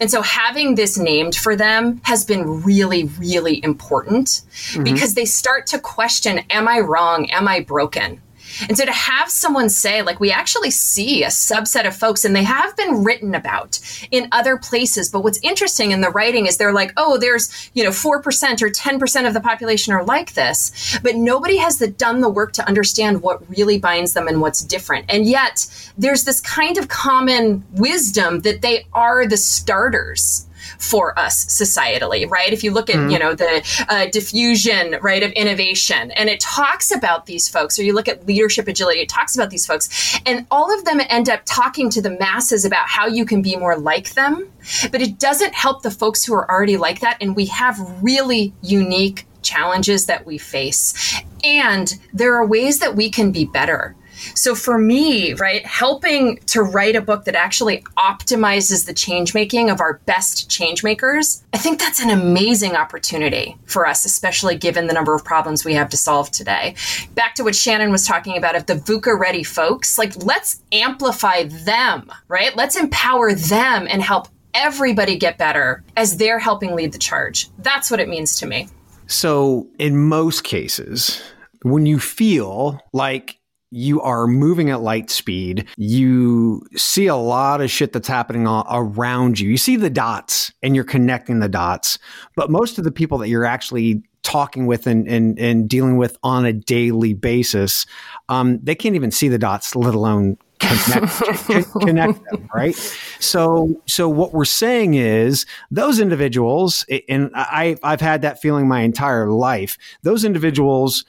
and 0.00 0.10
so 0.10 0.22
having 0.22 0.74
this 0.74 0.98
named 0.98 1.34
for 1.34 1.56
them 1.56 2.00
has 2.04 2.24
been 2.24 2.62
really, 2.62 3.04
really 3.18 3.62
important 3.64 4.26
mm-hmm. 4.26 4.84
because 4.84 5.14
they 5.14 5.24
start 5.24 5.66
to 5.68 5.78
question 5.78 6.40
Am 6.50 6.68
I 6.68 6.80
wrong? 6.80 7.30
Am 7.30 7.48
I 7.48 7.60
broken? 7.60 8.20
And 8.68 8.76
so 8.76 8.84
to 8.84 8.92
have 8.92 9.30
someone 9.30 9.68
say, 9.68 10.02
like, 10.02 10.20
we 10.20 10.30
actually 10.30 10.70
see 10.70 11.22
a 11.22 11.28
subset 11.28 11.86
of 11.86 11.96
folks, 11.96 12.24
and 12.24 12.34
they 12.34 12.44
have 12.44 12.76
been 12.76 13.04
written 13.04 13.34
about 13.34 13.78
in 14.10 14.28
other 14.32 14.56
places. 14.56 15.10
But 15.10 15.22
what's 15.22 15.38
interesting 15.42 15.92
in 15.92 16.00
the 16.00 16.10
writing 16.10 16.46
is 16.46 16.56
they're 16.56 16.72
like, 16.72 16.92
oh, 16.96 17.18
there's, 17.18 17.70
you 17.74 17.84
know, 17.84 17.90
4% 17.90 18.62
or 18.62 18.70
10% 18.70 19.26
of 19.26 19.34
the 19.34 19.40
population 19.40 19.92
are 19.92 20.04
like 20.04 20.34
this. 20.34 20.98
But 21.02 21.16
nobody 21.16 21.56
has 21.58 21.78
the, 21.78 21.88
done 21.88 22.20
the 22.20 22.28
work 22.28 22.52
to 22.54 22.66
understand 22.66 23.22
what 23.22 23.48
really 23.50 23.78
binds 23.78 24.14
them 24.14 24.28
and 24.28 24.40
what's 24.40 24.64
different. 24.64 25.06
And 25.08 25.26
yet 25.26 25.66
there's 25.98 26.24
this 26.24 26.40
kind 26.40 26.78
of 26.78 26.88
common 26.88 27.64
wisdom 27.72 28.40
that 28.40 28.62
they 28.62 28.86
are 28.92 29.26
the 29.26 29.36
starters 29.36 30.45
for 30.78 31.18
us 31.18 31.46
societally, 31.46 32.28
right? 32.28 32.52
If 32.52 32.62
you 32.64 32.72
look 32.72 32.90
at, 32.90 33.10
you 33.10 33.18
know, 33.18 33.34
the 33.34 33.86
uh, 33.88 34.06
diffusion, 34.06 34.96
right, 35.02 35.22
of 35.22 35.32
innovation, 35.32 36.10
and 36.12 36.28
it 36.28 36.40
talks 36.40 36.94
about 36.94 37.26
these 37.26 37.48
folks, 37.48 37.78
or 37.78 37.82
you 37.82 37.94
look 37.94 38.08
at 38.08 38.26
leadership 38.26 38.68
agility, 38.68 39.00
it 39.00 39.08
talks 39.08 39.34
about 39.34 39.50
these 39.50 39.66
folks, 39.66 40.18
and 40.26 40.46
all 40.50 40.72
of 40.76 40.84
them 40.84 41.00
end 41.08 41.28
up 41.28 41.40
talking 41.44 41.90
to 41.90 42.02
the 42.02 42.10
masses 42.10 42.64
about 42.64 42.88
how 42.88 43.06
you 43.06 43.24
can 43.24 43.42
be 43.42 43.56
more 43.56 43.76
like 43.76 44.14
them, 44.14 44.50
but 44.90 45.00
it 45.00 45.18
doesn't 45.18 45.54
help 45.54 45.82
the 45.82 45.90
folks 45.90 46.24
who 46.24 46.34
are 46.34 46.50
already 46.50 46.76
like 46.76 47.00
that, 47.00 47.16
and 47.20 47.36
we 47.36 47.46
have 47.46 47.78
really 48.02 48.52
unique 48.62 49.26
challenges 49.42 50.06
that 50.06 50.26
we 50.26 50.38
face. 50.38 51.22
And 51.44 51.94
there 52.12 52.34
are 52.34 52.44
ways 52.44 52.80
that 52.80 52.96
we 52.96 53.10
can 53.10 53.30
be 53.30 53.44
better. 53.44 53.94
So 54.34 54.54
for 54.54 54.78
me, 54.78 55.34
right, 55.34 55.64
helping 55.64 56.38
to 56.46 56.62
write 56.62 56.96
a 56.96 57.00
book 57.00 57.24
that 57.24 57.34
actually 57.34 57.82
optimizes 57.98 58.86
the 58.86 58.94
change 58.94 59.34
making 59.34 59.70
of 59.70 59.80
our 59.80 60.00
best 60.06 60.50
change 60.50 60.82
makers, 60.82 61.44
I 61.52 61.58
think 61.58 61.78
that's 61.78 62.00
an 62.00 62.10
amazing 62.10 62.76
opportunity 62.76 63.56
for 63.66 63.86
us, 63.86 64.04
especially 64.04 64.56
given 64.56 64.86
the 64.86 64.94
number 64.94 65.14
of 65.14 65.24
problems 65.24 65.64
we 65.64 65.74
have 65.74 65.88
to 65.90 65.96
solve 65.96 66.30
today. 66.30 66.74
Back 67.14 67.34
to 67.36 67.44
what 67.44 67.54
Shannon 67.54 67.90
was 67.90 68.06
talking 68.06 68.36
about 68.36 68.56
of 68.56 68.66
the 68.66 68.74
VUCA 68.74 69.18
ready 69.18 69.42
folks, 69.42 69.98
like 69.98 70.12
let's 70.24 70.62
amplify 70.72 71.44
them, 71.44 72.10
right? 72.28 72.54
Let's 72.56 72.76
empower 72.76 73.34
them 73.34 73.86
and 73.90 74.02
help 74.02 74.28
everybody 74.54 75.18
get 75.18 75.38
better 75.38 75.84
as 75.96 76.16
they're 76.16 76.38
helping 76.38 76.74
lead 76.74 76.92
the 76.92 76.98
charge. 76.98 77.50
That's 77.58 77.90
what 77.90 78.00
it 78.00 78.08
means 78.08 78.38
to 78.40 78.46
me. 78.46 78.68
So, 79.06 79.68
in 79.78 79.96
most 79.96 80.42
cases, 80.42 81.22
when 81.62 81.86
you 81.86 82.00
feel 82.00 82.80
like 82.92 83.38
you 83.76 84.00
are 84.00 84.26
moving 84.26 84.70
at 84.70 84.80
light 84.80 85.10
speed, 85.10 85.68
you 85.76 86.66
see 86.76 87.06
a 87.06 87.14
lot 87.14 87.60
of 87.60 87.70
shit 87.70 87.92
that's 87.92 88.08
happening 88.08 88.46
a- 88.46 88.64
around 88.70 89.38
you. 89.38 89.50
You 89.50 89.58
see 89.58 89.76
the 89.76 89.90
dots 89.90 90.50
and 90.62 90.74
you're 90.74 90.84
connecting 90.84 91.40
the 91.40 91.48
dots. 91.48 91.98
But 92.36 92.50
most 92.50 92.78
of 92.78 92.84
the 92.84 92.90
people 92.90 93.18
that 93.18 93.28
you're 93.28 93.44
actually 93.44 94.02
talking 94.22 94.66
with 94.66 94.86
and, 94.86 95.06
and, 95.06 95.38
and 95.38 95.68
dealing 95.68 95.98
with 95.98 96.16
on 96.22 96.46
a 96.46 96.54
daily 96.54 97.12
basis, 97.12 97.84
um, 98.30 98.58
they 98.62 98.74
can't 98.74 98.94
even 98.94 99.10
see 99.10 99.28
the 99.28 99.38
dots, 99.38 99.76
let 99.76 99.94
alone 99.94 100.38
connect, 100.58 101.70
connect 101.80 102.24
them, 102.30 102.48
right? 102.54 102.74
So, 103.20 103.78
so 103.86 104.08
what 104.08 104.32
we're 104.32 104.46
saying 104.46 104.94
is 104.94 105.44
those 105.70 106.00
individuals, 106.00 106.86
and 107.10 107.30
I, 107.34 107.76
I've 107.82 108.00
had 108.00 108.22
that 108.22 108.40
feeling 108.40 108.66
my 108.66 108.80
entire 108.80 109.28
life. 109.30 109.76
Those 110.02 110.24
individuals 110.24 111.04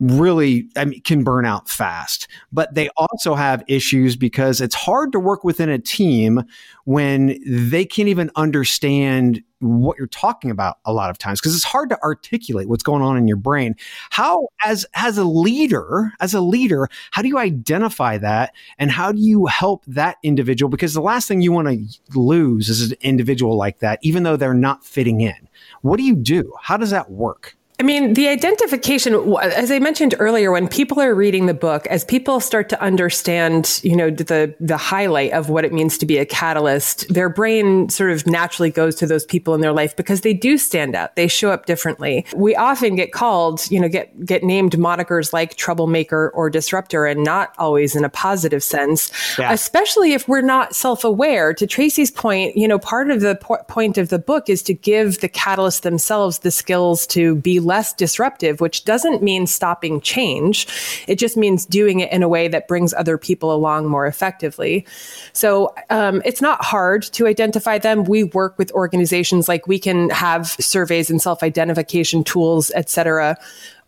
really 0.00 0.68
I 0.76 0.86
mean, 0.86 1.02
can 1.02 1.22
burn 1.22 1.44
out 1.44 1.68
fast, 1.68 2.26
but 2.52 2.74
they 2.74 2.88
also 2.96 3.34
have 3.34 3.62
issues 3.68 4.16
because 4.16 4.60
it's 4.60 4.74
hard 4.74 5.12
to 5.12 5.20
work 5.20 5.44
within 5.44 5.68
a 5.68 5.78
team 5.78 6.42
when 6.84 7.38
they 7.46 7.84
can't 7.84 8.08
even 8.08 8.30
understand 8.34 9.42
what 9.58 9.98
you're 9.98 10.06
talking 10.06 10.50
about 10.50 10.78
a 10.86 10.92
lot 10.92 11.10
of 11.10 11.18
times 11.18 11.38
because 11.38 11.54
it's 11.54 11.64
hard 11.64 11.90
to 11.90 12.02
articulate 12.02 12.66
what's 12.66 12.82
going 12.82 13.02
on 13.02 13.18
in 13.18 13.28
your 13.28 13.36
brain. 13.36 13.74
How 14.08 14.48
as 14.64 14.86
as 14.94 15.18
a 15.18 15.24
leader 15.24 16.12
as 16.20 16.32
a 16.32 16.40
leader 16.40 16.88
how 17.10 17.20
do 17.20 17.28
you 17.28 17.38
identify 17.38 18.16
that? 18.18 18.54
And 18.78 18.90
how 18.90 19.12
do 19.12 19.20
you 19.20 19.46
help 19.46 19.84
that 19.86 20.16
individual? 20.22 20.70
Because 20.70 20.94
the 20.94 21.02
last 21.02 21.28
thing 21.28 21.42
you 21.42 21.52
want 21.52 21.68
to 21.68 22.18
lose 22.18 22.70
is 22.70 22.90
an 22.90 22.96
individual 23.02 23.54
like 23.54 23.80
that 23.80 23.98
even 24.02 24.22
though 24.22 24.36
they're 24.36 24.54
not 24.54 24.84
fitting 24.84 25.20
in. 25.20 25.48
What 25.82 25.98
do 25.98 26.04
you 26.04 26.16
do? 26.16 26.54
How 26.58 26.78
does 26.78 26.90
that 26.90 27.10
work 27.10 27.56
I 27.80 27.82
mean, 27.82 28.12
the 28.12 28.28
identification, 28.28 29.14
as 29.40 29.70
I 29.70 29.78
mentioned 29.78 30.14
earlier, 30.18 30.52
when 30.52 30.68
people 30.68 31.00
are 31.00 31.14
reading 31.14 31.46
the 31.46 31.54
book, 31.54 31.86
as 31.86 32.04
people 32.04 32.38
start 32.38 32.68
to 32.68 32.82
understand, 32.82 33.80
you 33.82 33.96
know, 33.96 34.10
the 34.10 34.54
the 34.60 34.76
highlight 34.76 35.32
of 35.32 35.48
what 35.48 35.64
it 35.64 35.72
means 35.72 35.96
to 35.96 36.04
be 36.04 36.18
a 36.18 36.26
catalyst, 36.26 37.08
their 37.08 37.30
brain 37.30 37.88
sort 37.88 38.10
of 38.10 38.26
naturally 38.26 38.68
goes 38.68 38.96
to 38.96 39.06
those 39.06 39.24
people 39.24 39.54
in 39.54 39.62
their 39.62 39.72
life 39.72 39.96
because 39.96 40.20
they 40.20 40.34
do 40.34 40.58
stand 40.58 40.94
out. 40.94 41.16
They 41.16 41.26
show 41.26 41.52
up 41.52 41.64
differently. 41.64 42.26
We 42.36 42.54
often 42.54 42.96
get 42.96 43.12
called, 43.12 43.70
you 43.70 43.80
know, 43.80 43.88
get 43.88 44.26
get 44.26 44.44
named 44.44 44.72
monikers 44.72 45.32
like 45.32 45.54
troublemaker 45.54 46.32
or 46.34 46.50
disruptor, 46.50 47.06
and 47.06 47.24
not 47.24 47.54
always 47.56 47.96
in 47.96 48.04
a 48.04 48.10
positive 48.10 48.62
sense. 48.62 49.10
Yeah. 49.38 49.54
Especially 49.54 50.12
if 50.12 50.28
we're 50.28 50.42
not 50.42 50.74
self 50.74 51.02
aware. 51.02 51.54
To 51.54 51.66
Tracey's 51.66 52.10
point, 52.10 52.58
you 52.58 52.68
know, 52.68 52.78
part 52.78 53.10
of 53.10 53.22
the 53.22 53.36
po- 53.36 53.64
point 53.68 53.96
of 53.96 54.10
the 54.10 54.18
book 54.18 54.50
is 54.50 54.62
to 54.64 54.74
give 54.74 55.20
the 55.20 55.30
catalysts 55.30 55.80
themselves 55.80 56.40
the 56.40 56.50
skills 56.50 57.06
to 57.06 57.36
be 57.36 57.58
less 57.70 57.92
disruptive, 57.92 58.60
which 58.60 58.84
doesn't 58.84 59.22
mean 59.22 59.46
stopping 59.46 60.00
change. 60.00 60.66
It 61.06 61.16
just 61.16 61.36
means 61.36 61.64
doing 61.64 62.00
it 62.00 62.10
in 62.10 62.22
a 62.22 62.28
way 62.28 62.48
that 62.48 62.66
brings 62.66 62.92
other 62.94 63.16
people 63.16 63.54
along 63.54 63.86
more 63.86 64.06
effectively. 64.06 64.84
So 65.32 65.72
um, 65.88 66.20
it's 66.24 66.42
not 66.42 66.64
hard 66.64 67.02
to 67.16 67.28
identify 67.28 67.78
them. 67.78 68.04
We 68.04 68.24
work 68.24 68.58
with 68.58 68.72
organizations 68.72 69.48
like 69.48 69.68
we 69.68 69.78
can 69.78 70.10
have 70.10 70.48
surveys 70.58 71.10
and 71.10 71.22
self 71.22 71.42
identification 71.42 72.24
tools, 72.24 72.72
et 72.74 72.90
cetera 72.90 73.36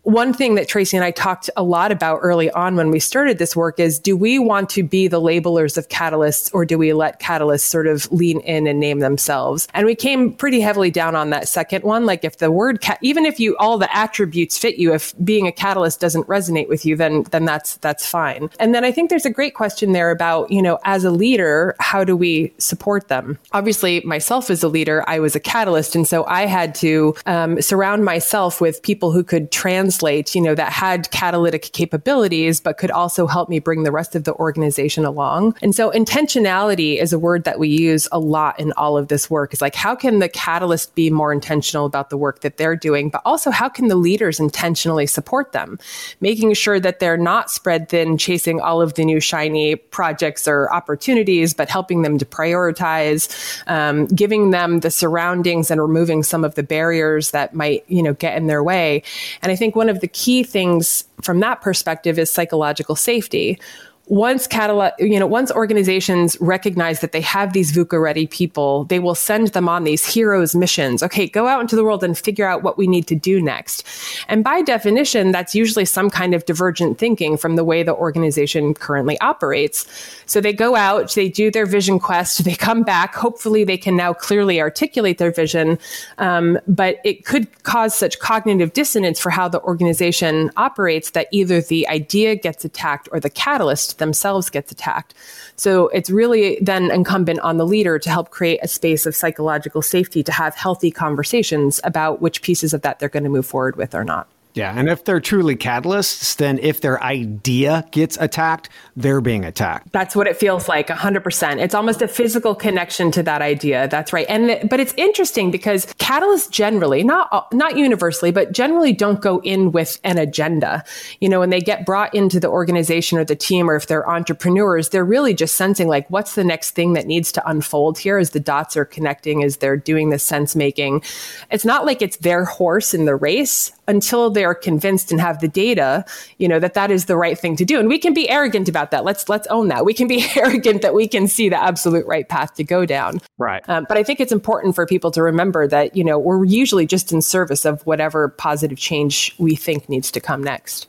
one 0.03 0.33
thing 0.33 0.55
that 0.55 0.67
Tracey 0.67 0.97
and 0.97 1.03
I 1.03 1.11
talked 1.11 1.49
a 1.55 1.63
lot 1.63 1.91
about 1.91 2.19
early 2.21 2.51
on 2.51 2.75
when 2.75 2.91
we 2.91 2.99
started 2.99 3.37
this 3.37 3.55
work 3.55 3.79
is 3.79 3.99
do 3.99 4.17
we 4.17 4.37
want 4.37 4.69
to 4.71 4.83
be 4.83 5.07
the 5.07 5.21
labelers 5.21 5.77
of 5.77 5.87
catalysts 5.87 6.53
or 6.53 6.65
do 6.65 6.77
we 6.77 6.91
let 6.91 7.21
catalysts 7.21 7.61
sort 7.61 7.87
of 7.87 8.11
lean 8.11 8.41
in 8.41 8.67
and 8.67 8.81
name 8.81 8.99
themselves? 8.99 9.67
And 9.73 9.85
we 9.85 9.95
came 9.95 10.33
pretty 10.33 10.59
heavily 10.59 10.91
down 10.91 11.15
on 11.15 11.29
that 11.29 11.47
second 11.47 11.85
one. 11.85 12.05
Like 12.05 12.25
if 12.25 12.37
the 12.37 12.51
word, 12.51 12.81
ca- 12.81 12.97
even 13.01 13.25
if 13.25 13.39
you, 13.39 13.55
all 13.57 13.77
the 13.77 13.95
attributes 13.95 14.57
fit 14.57 14.75
you, 14.75 14.93
if 14.93 15.13
being 15.23 15.47
a 15.47 15.53
catalyst 15.53 16.01
doesn't 16.01 16.27
resonate 16.27 16.67
with 16.67 16.85
you, 16.85 16.97
then, 16.97 17.23
then 17.31 17.45
that's, 17.45 17.77
that's 17.77 18.05
fine. 18.05 18.49
And 18.59 18.75
then 18.75 18.83
I 18.83 18.91
think 18.91 19.09
there's 19.09 19.25
a 19.25 19.31
great 19.31 19.55
question 19.55 19.93
there 19.93 20.11
about, 20.11 20.51
you 20.51 20.61
know, 20.61 20.79
as 20.83 21.05
a 21.05 21.11
leader, 21.11 21.75
how 21.79 22.03
do 22.03 22.17
we 22.17 22.53
support 22.57 23.07
them? 23.07 23.39
Obviously, 23.53 24.01
myself 24.01 24.49
as 24.49 24.63
a 24.63 24.67
leader, 24.67 25.05
I 25.07 25.19
was 25.19 25.33
a 25.33 25.39
catalyst. 25.39 25.95
And 25.95 26.05
so 26.05 26.25
I 26.25 26.45
had 26.45 26.75
to 26.75 27.15
um, 27.25 27.61
surround 27.61 28.03
myself 28.03 28.59
with 28.59 28.83
people 28.83 29.13
who 29.13 29.23
could 29.23 29.49
translate, 29.93 30.33
you 30.33 30.41
know, 30.41 30.55
that 30.55 30.71
had 30.71 31.09
catalytic 31.11 31.71
capabilities, 31.73 32.59
but 32.59 32.77
could 32.77 32.89
also 32.89 33.27
help 33.27 33.47
me 33.49 33.59
bring 33.59 33.83
the 33.83 33.91
rest 33.91 34.15
of 34.15 34.23
the 34.23 34.33
organization 34.35 35.05
along. 35.05 35.55
And 35.61 35.75
so 35.75 35.91
intentionality 35.91 36.99
is 36.99 37.13
a 37.13 37.19
word 37.19 37.43
that 37.43 37.59
we 37.59 37.67
use 37.69 38.07
a 38.11 38.19
lot 38.19 38.59
in 38.59 38.71
all 38.73 38.97
of 38.97 39.07
this 39.07 39.29
work. 39.29 39.53
Is 39.53 39.61
like, 39.61 39.75
how 39.75 39.95
can 39.95 40.19
the 40.19 40.29
catalyst 40.29 40.95
be 40.95 41.11
more 41.11 41.31
intentional 41.31 41.85
about 41.85 42.09
the 42.09 42.17
work 42.17 42.41
that 42.41 42.57
they're 42.57 42.75
doing, 42.75 43.09
but 43.09 43.21
also 43.23 43.51
how 43.51 43.69
can 43.69 43.87
the 43.87 43.95
leaders 43.95 44.39
intentionally 44.39 45.05
support 45.05 45.51
them, 45.51 45.77
making 46.21 46.53
sure 46.55 46.79
that 46.79 46.99
they're 46.99 47.17
not 47.17 47.51
spread 47.51 47.89
thin, 47.89 48.17
chasing 48.17 48.59
all 48.59 48.81
of 48.81 48.95
the 48.95 49.05
new 49.05 49.19
shiny 49.19 49.75
projects 49.75 50.47
or 50.47 50.73
opportunities, 50.73 51.53
but 51.53 51.69
helping 51.69 52.01
them 52.01 52.17
to 52.17 52.25
prioritize, 52.25 53.29
um, 53.67 54.07
giving 54.07 54.51
them 54.51 54.79
the 54.79 54.89
surroundings 54.89 55.69
and 55.69 55.79
removing 55.79 56.23
some 56.23 56.43
of 56.43 56.55
the 56.55 56.63
barriers 56.63 57.31
that 57.31 57.53
might, 57.53 57.83
you 57.87 58.01
know, 58.01 58.13
get 58.13 58.35
in 58.37 58.47
their 58.47 58.63
way. 58.63 59.03
And 59.41 59.51
I 59.51 59.55
think 59.55 59.75
one 59.75 59.82
of 59.89 59.99
the 59.99 60.07
key 60.07 60.43
things 60.43 61.03
from 61.21 61.39
that 61.39 61.61
perspective 61.61 62.19
is 62.19 62.31
psychological 62.31 62.95
safety 62.95 63.59
once 64.07 64.47
catalog, 64.47 64.91
you 64.99 65.17
know, 65.17 65.25
once 65.25 65.49
organizations 65.49 66.35
recognize 66.41 66.99
that 66.99 67.13
they 67.13 67.21
have 67.21 67.53
these 67.53 67.71
VUCA 67.71 68.01
ready 68.01 68.27
people, 68.27 68.83
they 68.85 68.99
will 68.99 69.15
send 69.15 69.47
them 69.49 69.69
on 69.69 69.85
these 69.85 70.05
heroes 70.05 70.53
missions. 70.53 71.01
Okay, 71.01 71.25
go 71.25 71.47
out 71.47 71.61
into 71.61 71.77
the 71.77 71.85
world 71.85 72.03
and 72.03 72.17
figure 72.17 72.45
out 72.45 72.63
what 72.63 72.77
we 72.77 72.85
need 72.85 73.07
to 73.07 73.15
do 73.15 73.41
next. 73.41 73.87
And 74.27 74.43
by 74.43 74.61
definition, 74.61 75.31
that's 75.31 75.55
usually 75.55 75.85
some 75.85 76.09
kind 76.09 76.33
of 76.33 76.43
divergent 76.45 76.97
thinking 76.97 77.37
from 77.37 77.55
the 77.55 77.63
way 77.63 77.81
the 77.81 77.95
organization 77.95 78.73
currently 78.73 79.17
operates. 79.21 79.87
So 80.25 80.41
they 80.41 80.53
go 80.53 80.75
out, 80.75 81.13
they 81.13 81.29
do 81.29 81.49
their 81.49 81.65
vision 81.65 81.97
quest, 81.97 82.43
they 82.43 82.55
come 82.55 82.83
back. 82.83 83.15
Hopefully, 83.15 83.63
they 83.63 83.77
can 83.77 83.95
now 83.95 84.13
clearly 84.13 84.59
articulate 84.59 85.17
their 85.17 85.31
vision. 85.31 85.79
Um, 86.17 86.59
but 86.67 86.97
it 87.05 87.23
could 87.23 87.47
cause 87.63 87.95
such 87.95 88.19
cognitive 88.19 88.73
dissonance 88.73 89.17
for 89.17 89.29
how 89.29 89.47
the 89.47 89.61
organization 89.61 90.51
operates 90.57 91.11
that 91.11 91.27
either 91.31 91.61
the 91.61 91.87
idea 91.87 92.35
gets 92.35 92.65
attacked 92.65 93.07
or 93.13 93.21
the 93.21 93.29
catalyst 93.29 93.93
themselves 94.03 94.49
gets 94.49 94.71
attacked. 94.71 95.13
So 95.55 95.87
it's 95.89 96.09
really 96.09 96.59
then 96.61 96.91
incumbent 96.91 97.39
on 97.39 97.57
the 97.57 97.65
leader 97.65 97.97
to 97.97 98.09
help 98.09 98.29
create 98.29 98.59
a 98.61 98.67
space 98.67 99.05
of 99.05 99.15
psychological 99.15 99.81
safety 99.81 100.23
to 100.23 100.31
have 100.31 100.55
healthy 100.55 100.91
conversations 100.91 101.79
about 101.83 102.21
which 102.21 102.41
pieces 102.41 102.73
of 102.73 102.81
that 102.81 102.99
they're 102.99 103.09
going 103.09 103.23
to 103.23 103.29
move 103.29 103.45
forward 103.45 103.75
with 103.75 103.95
or 103.95 104.03
not. 104.03 104.27
Yeah, 104.53 104.77
and 104.77 104.87
if 104.87 105.03
they're 105.03 105.19
truly 105.19 105.55
catalysts, 105.55 106.35
then 106.35 106.59
if 106.59 106.81
their 106.81 107.01
idea 107.01 107.87
gets 107.91 108.17
attacked, 108.17 108.69
they're 108.95 109.21
being 109.21 109.43
attacked. 109.43 109.91
That's 109.91 110.15
what 110.15 110.27
it 110.27 110.37
feels 110.37 110.69
like, 110.69 110.89
100%. 110.89 111.59
It's 111.59 111.73
almost 111.73 112.03
a 112.03 112.07
physical 112.07 112.53
connection 112.53 113.11
to 113.11 113.23
that 113.23 113.41
idea. 113.41 113.87
That's 113.87 114.13
right. 114.13 114.27
And 114.29 114.49
the, 114.49 114.67
but 114.69 114.79
it's 114.79 114.93
interesting 114.95 115.49
because 115.49 115.87
catalysts 115.97 116.51
generally, 116.51 117.03
not 117.03 117.51
not 117.51 117.77
universally, 117.77 118.31
but 118.31 118.51
generally 118.51 118.93
don't 118.93 119.21
go 119.21 119.39
in 119.43 119.71
with 119.71 119.99
an 120.03 120.19
agenda. 120.19 120.83
You 121.19 121.29
know, 121.29 121.39
when 121.39 121.49
they 121.49 121.61
get 121.61 121.85
brought 121.85 122.13
into 122.13 122.39
the 122.39 122.49
organization 122.49 123.17
or 123.17 123.25
the 123.25 123.35
team 123.35 123.69
or 123.69 123.75
if 123.75 123.87
they're 123.87 124.07
entrepreneurs, 124.07 124.89
they're 124.89 125.05
really 125.05 125.33
just 125.33 125.55
sensing 125.55 125.87
like 125.87 126.07
what's 126.09 126.35
the 126.35 126.43
next 126.43 126.71
thing 126.71 126.93
that 126.93 127.07
needs 127.07 127.31
to 127.31 127.49
unfold 127.49 127.97
here 127.97 128.19
as 128.19 128.31
the 128.31 128.39
dots 128.39 128.77
are 128.77 128.85
connecting 128.85 129.43
as 129.43 129.57
they're 129.57 129.77
doing 129.77 130.11
the 130.11 130.19
sense 130.19 130.55
making. 130.55 131.01
It's 131.49 131.65
not 131.65 131.85
like 131.85 132.01
it's 132.03 132.17
their 132.17 132.45
horse 132.45 132.93
in 132.93 133.05
the 133.05 133.15
race 133.15 133.71
until 133.87 134.29
they're 134.29 134.55
convinced 134.55 135.11
and 135.11 135.19
have 135.19 135.39
the 135.39 135.47
data, 135.47 136.05
you 136.37 136.47
know, 136.47 136.59
that 136.59 136.73
that 136.73 136.91
is 136.91 137.05
the 137.05 137.17
right 137.17 137.37
thing 137.37 137.55
to 137.57 137.65
do. 137.65 137.79
And 137.79 137.89
we 137.89 137.97
can 137.97 138.13
be 138.13 138.29
arrogant 138.29 138.69
about 138.69 138.91
that. 138.91 139.03
Let's 139.03 139.29
let's 139.29 139.47
own 139.47 139.67
that. 139.69 139.85
We 139.85 139.93
can 139.93 140.07
be 140.07 140.25
arrogant 140.35 140.81
that 140.81 140.93
we 140.93 141.07
can 141.07 141.27
see 141.27 141.49
the 141.49 141.61
absolute 141.61 142.05
right 142.05 142.27
path 142.27 142.53
to 142.55 142.63
go 142.63 142.85
down. 142.85 143.19
Right. 143.37 143.67
Um, 143.67 143.85
but 143.87 143.97
I 143.97 144.03
think 144.03 144.19
it's 144.19 144.31
important 144.31 144.75
for 144.75 144.85
people 144.85 145.11
to 145.11 145.21
remember 145.21 145.67
that 145.67 145.95
you 145.95 146.03
know 146.03 146.17
we're 146.19 146.45
usually 146.45 146.85
just 146.85 147.11
in 147.11 147.21
service 147.21 147.65
of 147.65 147.81
whatever 147.85 148.29
positive 148.29 148.77
change 148.77 149.35
we 149.37 149.55
think 149.55 149.89
needs 149.89 150.11
to 150.11 150.19
come 150.19 150.43
next. 150.43 150.87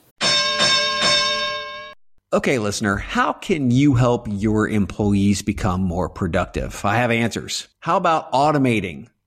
Okay, 2.33 2.59
listener, 2.59 2.97
how 2.97 3.31
can 3.31 3.71
you 3.71 3.93
help 3.93 4.27
your 4.29 4.67
employees 4.67 5.41
become 5.41 5.81
more 5.81 6.09
productive? 6.09 6.83
I 6.83 6.97
have 6.97 7.09
answers. 7.09 7.69
How 7.79 7.95
about 7.95 8.29
automating? 8.33 9.07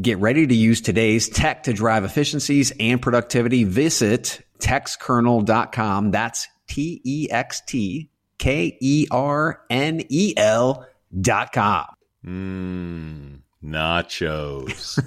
Get 0.00 0.18
ready 0.18 0.46
to 0.46 0.54
use 0.54 0.80
today's 0.80 1.28
tech 1.28 1.64
to 1.64 1.72
drive 1.72 2.04
efficiencies 2.04 2.72
and 2.78 3.02
productivity. 3.02 3.64
Visit 3.64 4.40
textkernel.com. 4.60 6.10
That's 6.10 6.48
T 6.68 7.02
E 7.04 7.28
X 7.30 7.60
T 7.66 8.08
K 8.38 8.78
E 8.80 9.08
R 9.10 9.60
N 9.68 10.02
E 10.08 10.32
L 10.36 10.86
dot 11.20 11.52
com. 11.52 11.86
Mmm, 12.24 13.40
nachos. 13.62 15.04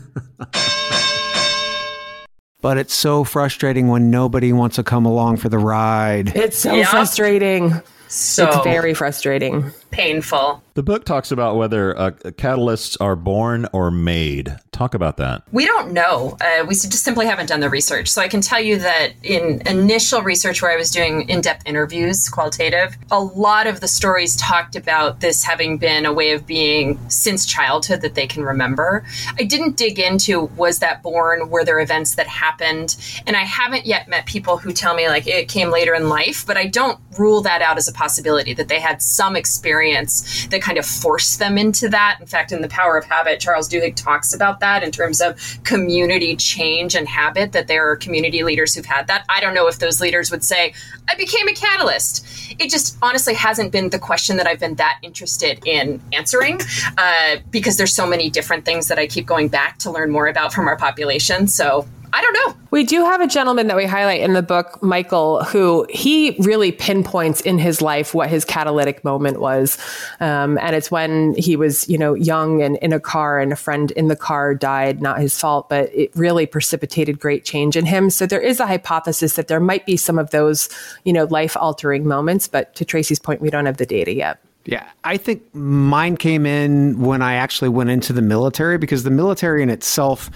but 2.62 2.78
it's 2.78 2.94
so 2.94 3.24
frustrating 3.24 3.88
when 3.88 4.12
nobody 4.12 4.54
wants 4.54 4.76
to 4.76 4.84
come 4.84 5.06
along 5.06 5.38
for 5.38 5.50
the 5.50 5.58
ride. 5.58 6.36
It's 6.36 6.58
so 6.58 6.74
yeah. 6.76 6.86
frustrating. 6.86 7.82
So 8.10 8.48
it's 8.48 8.64
very 8.64 8.94
frustrating. 8.94 9.72
Painful. 9.94 10.62
The 10.74 10.82
book 10.82 11.06
talks 11.06 11.32
about 11.32 11.56
whether 11.56 11.96
uh, 11.96 12.12
catalysts 12.12 12.98
are 13.00 13.16
born 13.16 13.68
or 13.74 13.92
made. 13.92 14.58
Talk 14.72 14.96
about 14.96 15.18
that. 15.18 15.44
We 15.52 15.68
don't 15.68 15.94
know. 15.94 16.36
Uh, 16.42 16.66
we 16.66 16.74
just 16.74 17.04
simply 17.04 17.28
haven't 17.28 17.46
done 17.46 17.60
the 17.60 17.70
research. 17.70 18.08
So 18.10 18.24
I 18.24 18.28
can 18.28 18.42
tell 18.42 18.60
you 18.60 18.80
that 18.80 19.12
in 19.22 19.62
initial 19.68 20.24
research 20.24 20.64
where 20.64 20.72
I 20.72 20.76
was 20.76 20.90
doing 20.90 21.30
in 21.30 21.42
depth 21.42 21.62
interviews, 21.68 22.28
qualitative, 22.28 22.98
a 23.12 23.20
lot 23.20 23.68
of 23.68 23.82
the 23.82 23.88
stories 23.88 24.36
talked 24.36 24.76
about 24.76 25.20
this 25.20 25.44
having 25.44 25.78
been 25.78 26.08
a 26.08 26.14
way 26.14 26.32
of 26.32 26.48
being 26.48 26.98
since 27.08 27.46
childhood 27.46 28.02
that 28.02 28.16
they 28.16 28.26
can 28.26 28.44
remember. 28.44 29.06
I 29.38 29.44
didn't 29.44 29.78
dig 29.78 30.00
into 30.00 30.46
was 30.58 30.80
that 30.80 31.04
born? 31.04 31.52
Were 31.52 31.64
there 31.64 31.80
events 31.80 32.16
that 32.16 32.26
happened? 32.26 32.98
And 33.28 33.38
I 33.38 33.44
haven't 33.44 33.86
yet 33.86 34.08
met 34.08 34.26
people 34.26 34.58
who 34.58 34.74
tell 34.74 34.96
me 34.96 35.08
like 35.08 35.28
it 35.28 35.50
came 35.50 35.70
later 35.70 35.94
in 35.94 36.10
life, 36.10 36.48
but 36.48 36.58
I 36.58 36.66
don't 36.66 37.00
rule 37.20 37.42
that 37.42 37.62
out 37.62 37.78
as 37.78 37.88
a 37.88 37.94
possibility 37.94 38.56
that 38.56 38.70
they 38.70 38.80
had 38.80 39.04
some 39.04 39.36
experience 39.36 39.83
that 39.92 40.62
kind 40.62 40.78
of 40.78 40.86
force 40.86 41.38
them 41.38 41.58
into 41.58 41.90
that. 41.90 42.18
In 42.20 42.28
fact, 42.28 42.52
in 42.52 42.62
The 42.62 42.70
Power 42.70 42.98
of 42.98 43.06
Habit, 43.06 43.40
Charles 43.40 43.70
Duhigg 43.70 43.96
talks 43.96 44.34
about 44.34 44.60
that 44.60 44.84
in 44.84 44.92
terms 44.92 45.22
of 45.22 45.38
community 45.64 46.36
change 46.36 46.96
and 46.96 47.08
habit, 47.08 47.52
that 47.52 47.68
there 47.68 47.90
are 47.90 47.96
community 47.96 48.44
leaders 48.44 48.74
who've 48.74 48.86
had 48.86 49.08
that. 49.08 49.26
I 49.30 49.40
don't 49.40 49.54
know 49.54 49.68
if 49.68 49.80
those 49.80 50.00
leaders 50.02 50.32
would 50.32 50.44
say, 50.44 50.74
I 51.10 51.16
became 51.16 51.48
a 51.48 51.54
catalyst. 51.54 52.26
It 52.60 52.70
just 52.70 52.98
honestly 53.02 53.34
hasn't 53.34 53.72
been 53.72 53.90
the 53.90 54.00
question 54.00 54.38
that 54.38 54.48
I've 54.48 54.60
been 54.60 54.76
that 54.76 55.00
interested 55.02 55.66
in 55.66 56.02
answering 56.12 56.60
uh, 56.98 57.38
because 57.52 57.78
there's 57.78 57.94
so 57.94 58.08
many 58.08 58.30
different 58.30 58.66
things 58.66 58.88
that 58.88 59.00
I 59.00 59.08
keep 59.08 59.26
going 59.26 59.48
back 59.48 59.80
to 59.80 59.92
learn 59.92 60.12
more 60.12 60.28
about 60.28 60.54
from 60.54 60.68
our 60.68 60.78
population. 60.78 61.48
So 61.48 61.88
I 62.16 62.22
don't 62.22 62.34
know. 62.34 62.62
We 62.70 62.84
do 62.84 63.04
have 63.04 63.22
a 63.22 63.28
gentleman 63.28 63.66
that 63.68 63.76
we 63.76 63.88
highlight 63.88 64.22
in 64.22 64.34
the 64.34 64.44
book, 64.44 64.82
Michael, 64.84 65.44
who 65.46 65.88
he 65.90 66.36
really 66.38 66.72
pinpoints 66.72 67.42
in 67.42 67.58
his 67.58 67.82
life 67.82 68.14
what 68.14 68.30
his 68.30 68.46
catalytic 68.46 69.04
moment 69.04 69.40
was. 69.40 69.80
Um, 70.20 70.60
and 70.60 70.76
it's 70.76 70.92
when 70.92 71.34
he 71.34 71.56
was, 71.56 71.90
you 71.90 71.98
know, 71.98 72.14
young 72.14 72.62
and 72.62 72.78
in 72.78 72.94
a 72.94 73.00
car 73.00 73.40
and 73.40 73.52
a 73.52 73.56
friend 73.56 73.90
in 73.92 74.10
the 74.10 74.16
car 74.16 74.54
died, 74.54 75.02
not 75.02 75.18
his 75.18 75.40
fault, 75.40 75.70
but 75.70 75.90
it 75.92 76.16
really 76.16 76.46
precipitated 76.46 77.20
great 77.20 77.46
change 77.46 77.76
in 77.76 77.88
him. 77.88 78.12
So 78.12 78.28
there 78.28 78.42
is 78.42 78.60
a 78.60 78.68
hypothesis 78.68 79.34
that 79.34 79.48
there 79.48 79.60
might 79.60 79.88
be 79.88 79.98
some 79.98 80.20
of 80.20 80.30
those, 80.30 80.70
you 81.06 81.14
know, 81.14 81.24
life 81.26 81.58
altering 81.58 82.08
moments. 82.08 82.48
But 82.48 82.76
to 82.76 82.86
Tracey's 82.86 83.18
point, 83.18 83.42
we 83.42 83.50
don't 83.50 83.66
have 83.66 83.78
the 83.78 83.88
data 83.88 84.14
yet. 84.14 84.40
Yeah, 84.66 84.88
I 85.04 85.18
think 85.18 85.44
mine 85.56 86.16
came 86.16 86.46
in 86.46 87.02
when 87.02 87.24
I 87.24 87.34
actually 87.34 87.70
went 87.70 87.90
into 87.90 88.14
the 88.14 88.22
military 88.22 88.78
because 88.78 89.04
the 89.04 89.10
military 89.10 89.64
in 89.64 89.70
itself 89.70 90.30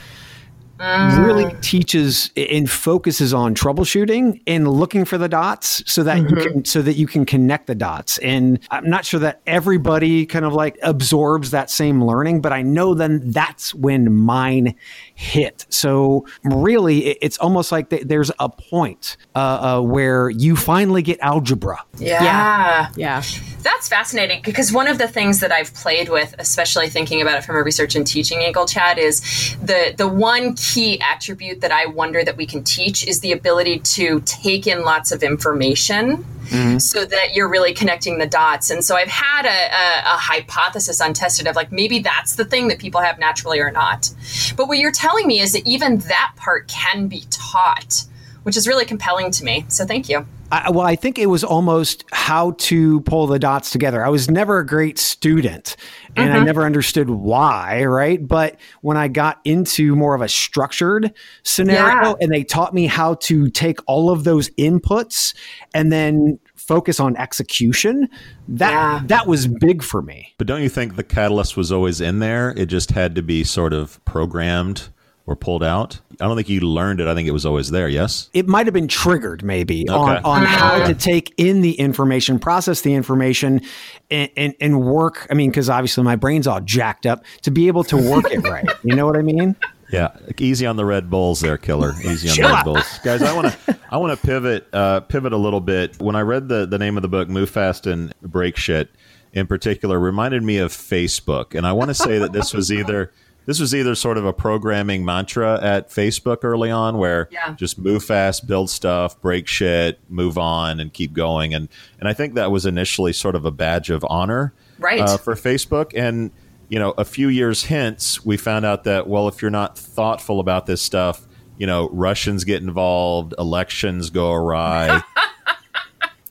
really 0.79 1.45
Mm. 1.45 1.61
teaches 1.61 2.31
and 2.35 2.69
focuses 2.69 3.33
on 3.33 3.55
troubleshooting 3.55 4.41
and 4.45 4.67
looking 4.67 5.05
for 5.05 5.17
the 5.17 5.27
dots 5.27 5.81
so 5.91 6.03
that 6.03 6.17
you 6.29 6.35
can 6.35 6.65
so 6.65 6.81
that 6.81 6.93
you 6.93 7.07
can 7.07 7.25
connect 7.25 7.67
the 7.67 7.75
dots 7.75 8.17
and 8.19 8.59
i'm 8.71 8.87
not 8.89 9.05
sure 9.05 9.19
that 9.19 9.41
everybody 9.47 10.25
kind 10.25 10.45
of 10.45 10.53
like 10.53 10.77
absorbs 10.83 11.51
that 11.51 11.69
same 11.69 12.03
learning 12.03 12.41
but 12.41 12.53
i 12.53 12.61
know 12.61 12.93
then 12.93 13.21
that's 13.31 13.73
when 13.73 14.13
mine 14.13 14.75
hit 15.19 15.65
so 15.69 16.23
really 16.43 17.07
it's 17.23 17.39
almost 17.39 17.71
like 17.71 17.89
th- 17.89 18.03
there's 18.03 18.29
a 18.39 18.47
point 18.47 19.17
uh, 19.35 19.39
uh, 19.79 19.81
where 19.81 20.29
you 20.29 20.55
finally 20.55 21.01
get 21.01 21.19
algebra 21.21 21.79
Yeah. 21.97 22.89
Yeah. 22.95 23.23
That's 23.63 23.87
fascinating 23.89 24.41
because 24.43 24.71
one 24.71 24.87
of 24.87 24.99
the 24.99 25.07
things 25.07 25.39
that 25.39 25.51
I've 25.51 25.73
played 25.73 26.09
with, 26.09 26.35
especially 26.37 26.89
thinking 26.89 27.21
about 27.21 27.39
it 27.39 27.43
from 27.43 27.55
a 27.55 27.63
research 27.63 27.95
and 27.95 28.05
teaching 28.05 28.39
angle, 28.39 28.67
Chad, 28.67 28.97
is 28.99 29.21
the 29.61 29.93
the 29.97 30.07
one 30.07 30.53
key 30.53 31.01
attribute 31.01 31.61
that 31.61 31.71
I 31.71 31.87
wonder 31.87 32.23
that 32.23 32.37
we 32.37 32.45
can 32.45 32.63
teach 32.63 33.05
is 33.07 33.19
the 33.21 33.31
ability 33.31 33.79
to 33.79 34.21
take 34.21 34.67
in 34.67 34.83
lots 34.83 35.11
of 35.11 35.23
information 35.23 36.25
Mm-hmm. 36.49 36.77
so 36.77 37.05
that 37.05 37.33
you're 37.33 37.49
really 37.49 37.73
connecting 37.73 38.19
the 38.19 38.25
dots. 38.25 38.69
And 38.69 38.83
so 38.83 38.95
I've 38.95 39.09
had 39.09 39.45
a, 39.45 39.49
a, 39.49 40.13
a 40.13 40.17
hypothesis 40.17 41.01
untested 41.01 41.45
of 41.45 41.55
like 41.55 41.71
maybe 41.71 41.99
that's 41.99 42.35
the 42.35 42.45
thing 42.45 42.69
that 42.69 42.79
people 42.79 43.01
have 43.01 43.19
naturally 43.19 43.59
or 43.59 43.69
not. 43.69 44.09
But 44.55 44.67
what 44.67 44.77
you're 44.77 44.91
telling 44.91 45.27
me 45.27 45.41
is 45.41 45.53
that 45.53 45.67
even 45.67 45.97
that 45.99 46.33
part 46.37 46.67
can 46.67 47.07
be 47.07 47.25
taught, 47.29 48.05
which 48.47 48.55
is 48.55 48.65
really 48.65 48.85
compelling 48.85 49.29
to 49.29 49.43
me. 49.43 49.65
So 49.67 49.85
thank 49.85 50.07
you. 50.07 50.25
I, 50.53 50.71
well, 50.71 50.85
I 50.85 50.95
think 50.95 51.19
it 51.19 51.25
was 51.25 51.43
almost 51.43 52.05
how 52.13 52.51
to 52.51 53.01
pull 53.01 53.27
the 53.27 53.39
dots 53.39 53.71
together. 53.71 54.05
I 54.05 54.07
was 54.07 54.31
never 54.31 54.59
a 54.59 54.65
great 54.65 54.97
student 54.97 55.75
and 56.15 56.31
I 56.31 56.37
mm-hmm. 56.37 56.45
never 56.45 56.65
understood 56.65 57.09
why, 57.09 57.83
right? 57.83 58.25
But 58.25 58.57
when 58.79 58.95
I 58.95 59.09
got 59.09 59.41
into 59.43 59.97
more 59.97 60.15
of 60.15 60.21
a 60.21 60.29
structured 60.29 61.13
scenario 61.43 62.11
Yeah. 62.11 62.13
and 62.21 62.31
they 62.31 62.45
taught 62.45 62.73
me 62.73 62.85
how 62.85 63.15
to 63.15 63.49
take 63.49 63.79
all 63.85 64.11
of 64.11 64.23
those 64.23 64.49
inputs 64.51 65.35
and 65.73 65.91
then 65.91 66.39
focus 66.55 67.01
on 67.01 67.17
execution, 67.17 68.07
that 68.47 68.71
Yeah. 68.71 69.01
that 69.07 69.27
was 69.27 69.45
big 69.47 69.83
for 69.83 70.01
me. 70.01 70.33
But 70.37 70.47
don't 70.47 70.61
you 70.61 70.69
think 70.69 70.95
the 70.95 71.03
catalyst 71.03 71.57
was 71.57 71.69
always 71.69 71.99
in 71.99 72.19
there? 72.19 72.53
It 72.55 72.67
just 72.67 72.91
had 72.91 73.13
to 73.15 73.21
be 73.21 73.43
sort 73.43 73.73
of 73.73 73.99
programmed 74.05 74.87
or 75.27 75.35
pulled 75.35 75.63
out? 75.63 75.99
I 76.19 76.25
don't 76.25 76.35
think 76.35 76.49
you 76.49 76.61
learned 76.61 76.99
it. 76.99 77.07
I 77.07 77.13
think 77.13 77.27
it 77.27 77.31
was 77.31 77.45
always 77.45 77.69
there, 77.69 77.87
yes? 77.87 78.29
it 78.33 78.47
might 78.47 78.65
have 78.65 78.73
been 78.73 78.87
triggered 78.87 79.43
maybe 79.43 79.87
on, 79.87 80.15
Okay. 80.17 80.21
on 80.23 80.43
how 80.43 80.87
to 80.87 80.95
take 80.95 81.33
in 81.37 81.61
the 81.61 81.73
information, 81.73 82.39
process 82.39 82.81
the 82.81 82.93
information, 82.95 83.61
and, 84.09 84.31
and, 84.35 84.55
and 84.59 84.81
work. 84.81 85.27
I 85.29 85.35
mean, 85.35 85.51
because 85.51 85.69
obviously 85.69 86.03
my 86.03 86.15
brain's 86.15 86.47
all 86.47 86.61
jacked 86.61 87.05
up 87.05 87.23
to 87.43 87.51
be 87.51 87.67
able 87.67 87.83
to 87.83 87.97
work 87.97 88.31
it 88.31 88.39
right. 88.47 88.65
You 88.83 88.95
know 88.95 89.05
what 89.05 89.15
I 89.17 89.21
mean? 89.21 89.55
Yeah, 89.89 90.09
easy 90.37 90.65
on 90.65 90.75
the 90.75 90.83
Red 90.83 91.09
Bulls 91.09 91.39
there, 91.39 91.57
killer. 91.57 91.93
Easy 92.03 92.29
on 92.29 92.35
the 92.49 92.55
Red. 92.55 92.65
Bulls, 92.65 92.99
guys. 93.05 93.21
I 93.21 93.33
want 93.33 93.53
to 93.53 93.79
I 93.89 93.95
want 93.95 94.19
to 94.19 94.27
pivot 94.27 94.67
uh, 94.73 94.99
pivot 94.99 95.31
a 95.31 95.37
little 95.37 95.61
bit. 95.61 95.97
When 96.01 96.13
I 96.13 96.23
read 96.23 96.49
the 96.49 96.65
the 96.65 96.77
name 96.77 96.97
of 96.97 97.03
the 97.03 97.07
book, 97.07 97.29
"Move 97.29 97.49
Fast 97.49 97.87
and 97.87 98.13
Break 98.21 98.57
Shit," 98.57 98.89
in 99.31 99.47
particular, 99.47 99.97
reminded 99.97 100.43
me 100.43 100.57
of 100.57 100.73
Facebook, 100.73 101.55
and 101.55 101.65
I 101.65 101.71
want 101.71 101.87
to 101.87 101.93
say 101.93 102.17
that 102.19 102.33
this 102.33 102.53
was 102.53 102.69
either 102.69 103.13
this 103.47 103.59
was 103.59 103.73
either 103.73 103.95
sort 103.95 104.17
of 104.17 104.25
a 104.25 104.33
programming 104.33 105.03
mantra 105.03 105.59
at 105.63 105.89
Facebook 105.89 106.43
early 106.43 106.69
on, 106.69 106.99
where 106.99 107.27
Yeah. 107.31 107.55
just 107.55 107.79
move 107.79 108.03
fast, 108.03 108.45
build 108.45 108.69
stuff, 108.69 109.19
break 109.19 109.47
shit, 109.47 109.99
move 110.09 110.37
on, 110.37 110.79
and 110.79 110.93
keep 110.93 111.13
going. 111.13 111.55
And 111.55 111.67
and 111.99 112.07
I 112.07 112.13
think 112.13 112.35
that 112.35 112.51
was 112.51 112.67
initially 112.67 113.13
sort 113.13 113.33
of 113.35 113.43
a 113.45 113.51
badge 113.51 113.89
of 113.89 114.05
honor, 114.09 114.53
Right. 114.77 114.99
uh, 115.01 115.17
for 115.17 115.33
Facebook. 115.33 115.91
And 115.95 116.29
you 116.69 116.77
know, 116.77 116.93
a 116.97 117.05
few 117.05 117.29
years 117.29 117.63
hence, 117.63 118.23
we 118.25 118.35
found 118.37 118.65
out 118.65 118.83
that 118.83 119.07
well, 119.07 119.27
if 119.29 119.41
you're 119.41 119.49
not 119.49 119.77
thoughtful 119.77 120.39
about 120.41 120.65
this 120.67 120.81
stuff, 120.81 121.25
you 121.57 121.65
know, 121.65 121.89
Russians 121.93 122.43
get 122.43 122.61
involved, 122.61 123.33
elections 123.39 124.09
go 124.11 124.31
awry 124.33 125.01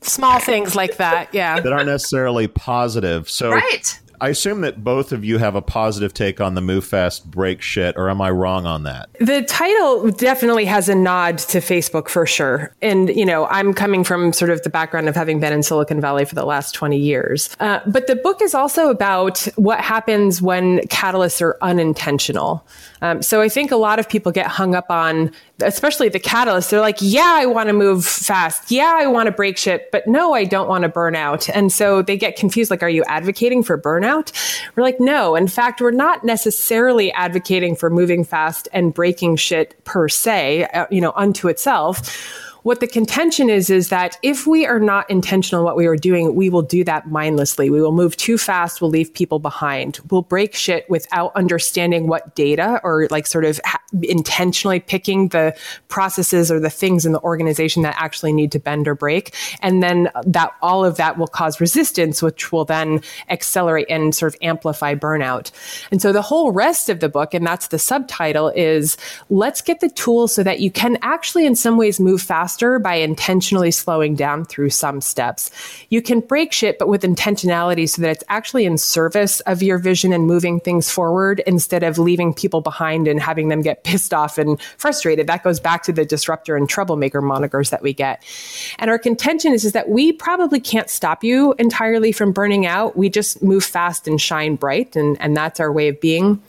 Small 0.02 0.38
things 0.38 0.76
like 0.76 0.98
that. 0.98 1.30
Yeah. 1.34 1.58
that 1.58 1.72
aren't 1.72 1.86
necessarily 1.88 2.46
positive. 2.46 3.28
So 3.28 3.50
Right. 3.50 3.98
I 4.20 4.28
assume 4.28 4.60
that 4.62 4.82
both 4.82 5.12
of 5.12 5.24
you 5.24 5.38
have 5.38 5.54
a 5.54 5.62
positive 5.62 6.14
take 6.14 6.40
on 6.40 6.54
the 6.54 6.60
move 6.60 6.84
fast, 6.84 7.30
break 7.30 7.62
shit, 7.62 7.96
or 7.96 8.08
am 8.08 8.20
I 8.20 8.30
wrong 8.30 8.66
on 8.66 8.82
that? 8.84 9.08
The 9.20 9.42
title 9.42 10.10
definitely 10.10 10.64
has 10.66 10.88
a 10.88 10.94
nod 10.94 11.38
to 11.38 11.58
Facebook 11.58 12.08
for 12.08 12.26
sure. 12.26 12.74
And, 12.82 13.08
you 13.14 13.24
know, 13.24 13.46
I'm 13.46 13.74
coming 13.74 14.04
from 14.04 14.32
sort 14.32 14.50
of 14.50 14.62
the 14.62 14.70
background 14.70 15.08
of 15.08 15.14
having 15.14 15.40
been 15.40 15.52
in 15.52 15.62
Silicon 15.62 16.00
Valley 16.00 16.24
for 16.24 16.34
the 16.34 16.44
last 16.44 16.74
20 16.74 16.96
years. 16.96 17.54
Uh, 17.60 17.80
but 17.86 18.06
the 18.06 18.16
book 18.16 18.42
is 18.42 18.54
also 18.54 18.90
about 18.90 19.40
what 19.56 19.80
happens 19.80 20.40
when 20.40 20.78
catalysts 20.88 21.40
are 21.40 21.56
unintentional. 21.62 22.66
Um, 23.02 23.22
so 23.22 23.40
I 23.40 23.48
think 23.48 23.70
a 23.70 23.76
lot 23.76 23.98
of 23.98 24.08
people 24.08 24.32
get 24.32 24.46
hung 24.46 24.74
up 24.74 24.90
on, 24.90 25.30
especially 25.60 26.08
the 26.08 26.20
catalysts. 26.20 26.70
They're 26.70 26.80
like, 26.80 26.98
yeah, 27.00 27.34
I 27.36 27.46
want 27.46 27.68
to 27.68 27.72
move 27.72 28.04
fast. 28.04 28.70
Yeah, 28.70 28.92
I 28.96 29.06
want 29.06 29.26
to 29.26 29.32
break 29.32 29.58
shit, 29.58 29.90
but 29.92 30.06
no, 30.06 30.32
I 30.32 30.44
don't 30.44 30.68
want 30.68 30.82
to 30.82 30.88
burn 30.88 31.14
out. 31.14 31.48
And 31.50 31.72
so 31.72 32.02
they 32.02 32.16
get 32.16 32.36
confused. 32.36 32.70
Like, 32.70 32.82
are 32.82 32.88
you 32.88 33.04
advocating 33.04 33.62
for 33.62 33.78
burnout? 33.78 34.32
We're 34.74 34.82
like, 34.82 35.00
no. 35.00 35.36
In 35.36 35.48
fact, 35.48 35.80
we're 35.80 35.90
not 35.90 36.24
necessarily 36.24 37.12
advocating 37.12 37.76
for 37.76 37.90
moving 37.90 38.24
fast 38.24 38.68
and 38.72 38.94
breaking 38.94 39.36
shit 39.36 39.82
per 39.84 40.08
se, 40.08 40.64
uh, 40.64 40.86
you 40.90 41.00
know, 41.00 41.12
unto 41.16 41.48
itself. 41.48 42.45
What 42.66 42.80
the 42.80 42.88
contention 42.88 43.48
is, 43.48 43.70
is 43.70 43.90
that 43.90 44.18
if 44.24 44.44
we 44.44 44.66
are 44.66 44.80
not 44.80 45.08
intentional 45.08 45.60
in 45.60 45.64
what 45.64 45.76
we 45.76 45.86
are 45.86 45.94
doing, 45.94 46.34
we 46.34 46.50
will 46.50 46.62
do 46.62 46.82
that 46.82 47.08
mindlessly. 47.08 47.70
We 47.70 47.80
will 47.80 47.92
move 47.92 48.16
too 48.16 48.36
fast. 48.36 48.80
We'll 48.80 48.90
leave 48.90 49.14
people 49.14 49.38
behind. 49.38 50.00
We'll 50.10 50.22
break 50.22 50.52
shit 50.52 50.84
without 50.90 51.30
understanding 51.36 52.08
what 52.08 52.34
data 52.34 52.80
or 52.82 53.06
like 53.08 53.28
sort 53.28 53.44
of 53.44 53.60
ha- 53.64 53.80
intentionally 54.02 54.80
picking 54.80 55.28
the 55.28 55.56
processes 55.86 56.50
or 56.50 56.58
the 56.58 56.68
things 56.68 57.06
in 57.06 57.12
the 57.12 57.20
organization 57.20 57.84
that 57.84 57.94
actually 58.00 58.32
need 58.32 58.50
to 58.50 58.58
bend 58.58 58.88
or 58.88 58.96
break. 58.96 59.32
And 59.62 59.80
then 59.80 60.10
that 60.24 60.50
all 60.60 60.84
of 60.84 60.96
that 60.96 61.18
will 61.18 61.28
cause 61.28 61.60
resistance, 61.60 62.20
which 62.20 62.50
will 62.50 62.64
then 62.64 63.00
accelerate 63.30 63.86
and 63.88 64.12
sort 64.12 64.34
of 64.34 64.40
amplify 64.42 64.96
burnout. 64.96 65.52
And 65.92 66.02
so 66.02 66.10
the 66.10 66.20
whole 66.20 66.50
rest 66.50 66.88
of 66.88 66.98
the 66.98 67.08
book, 67.08 67.32
and 67.32 67.46
that's 67.46 67.68
the 67.68 67.78
subtitle, 67.78 68.48
is 68.56 68.96
let's 69.30 69.60
get 69.60 69.78
the 69.78 69.88
tools 69.88 70.34
so 70.34 70.42
that 70.42 70.58
you 70.58 70.72
can 70.72 70.98
actually, 71.02 71.46
in 71.46 71.54
some 71.54 71.76
ways, 71.76 72.00
move 72.00 72.20
faster 72.20 72.55
faster 72.56 72.78
by 72.78 72.94
intentionally 72.94 73.70
slowing 73.70 74.14
down 74.14 74.42
through 74.42 74.70
some 74.70 75.02
steps. 75.02 75.50
You 75.90 76.00
can 76.00 76.20
break 76.20 76.52
shit, 76.52 76.78
but 76.78 76.88
with 76.88 77.02
intentionality 77.02 77.86
so 77.86 78.00
that 78.00 78.10
it's 78.10 78.24
actually 78.30 78.64
in 78.64 78.78
service 78.78 79.40
of 79.40 79.62
your 79.62 79.76
vision 79.76 80.10
and 80.14 80.26
moving 80.26 80.58
things 80.60 80.90
forward 80.90 81.42
instead 81.46 81.82
of 81.82 81.98
leaving 81.98 82.32
people 82.32 82.62
behind 82.62 83.08
and 83.08 83.20
having 83.20 83.48
them 83.48 83.60
get 83.60 83.84
pissed 83.84 84.14
off 84.14 84.38
and 84.38 84.58
frustrated. 84.78 85.26
That 85.26 85.44
goes 85.44 85.60
back 85.60 85.82
to 85.82 85.92
the 85.92 86.06
disruptor 86.06 86.56
and 86.56 86.66
troublemaker 86.66 87.20
monikers 87.20 87.68
that 87.70 87.82
we 87.82 87.92
get. 87.92 88.24
And 88.78 88.90
our 88.90 88.98
contention 88.98 89.52
is, 89.52 89.64
is 89.66 89.72
that 89.72 89.90
we 89.90 90.12
probably 90.12 90.60
can't 90.60 90.88
stop 90.88 91.22
you 91.22 91.54
entirely 91.58 92.10
from 92.10 92.32
burning 92.32 92.64
out. 92.64 92.96
We 92.96 93.10
just 93.10 93.42
move 93.42 93.64
fast 93.64 94.08
and 94.08 94.18
shine 94.18 94.56
bright, 94.56 94.96
and, 94.96 95.20
and 95.20 95.36
that's 95.36 95.60
our 95.60 95.70
way 95.70 95.88
of 95.88 96.00
being. 96.00 96.42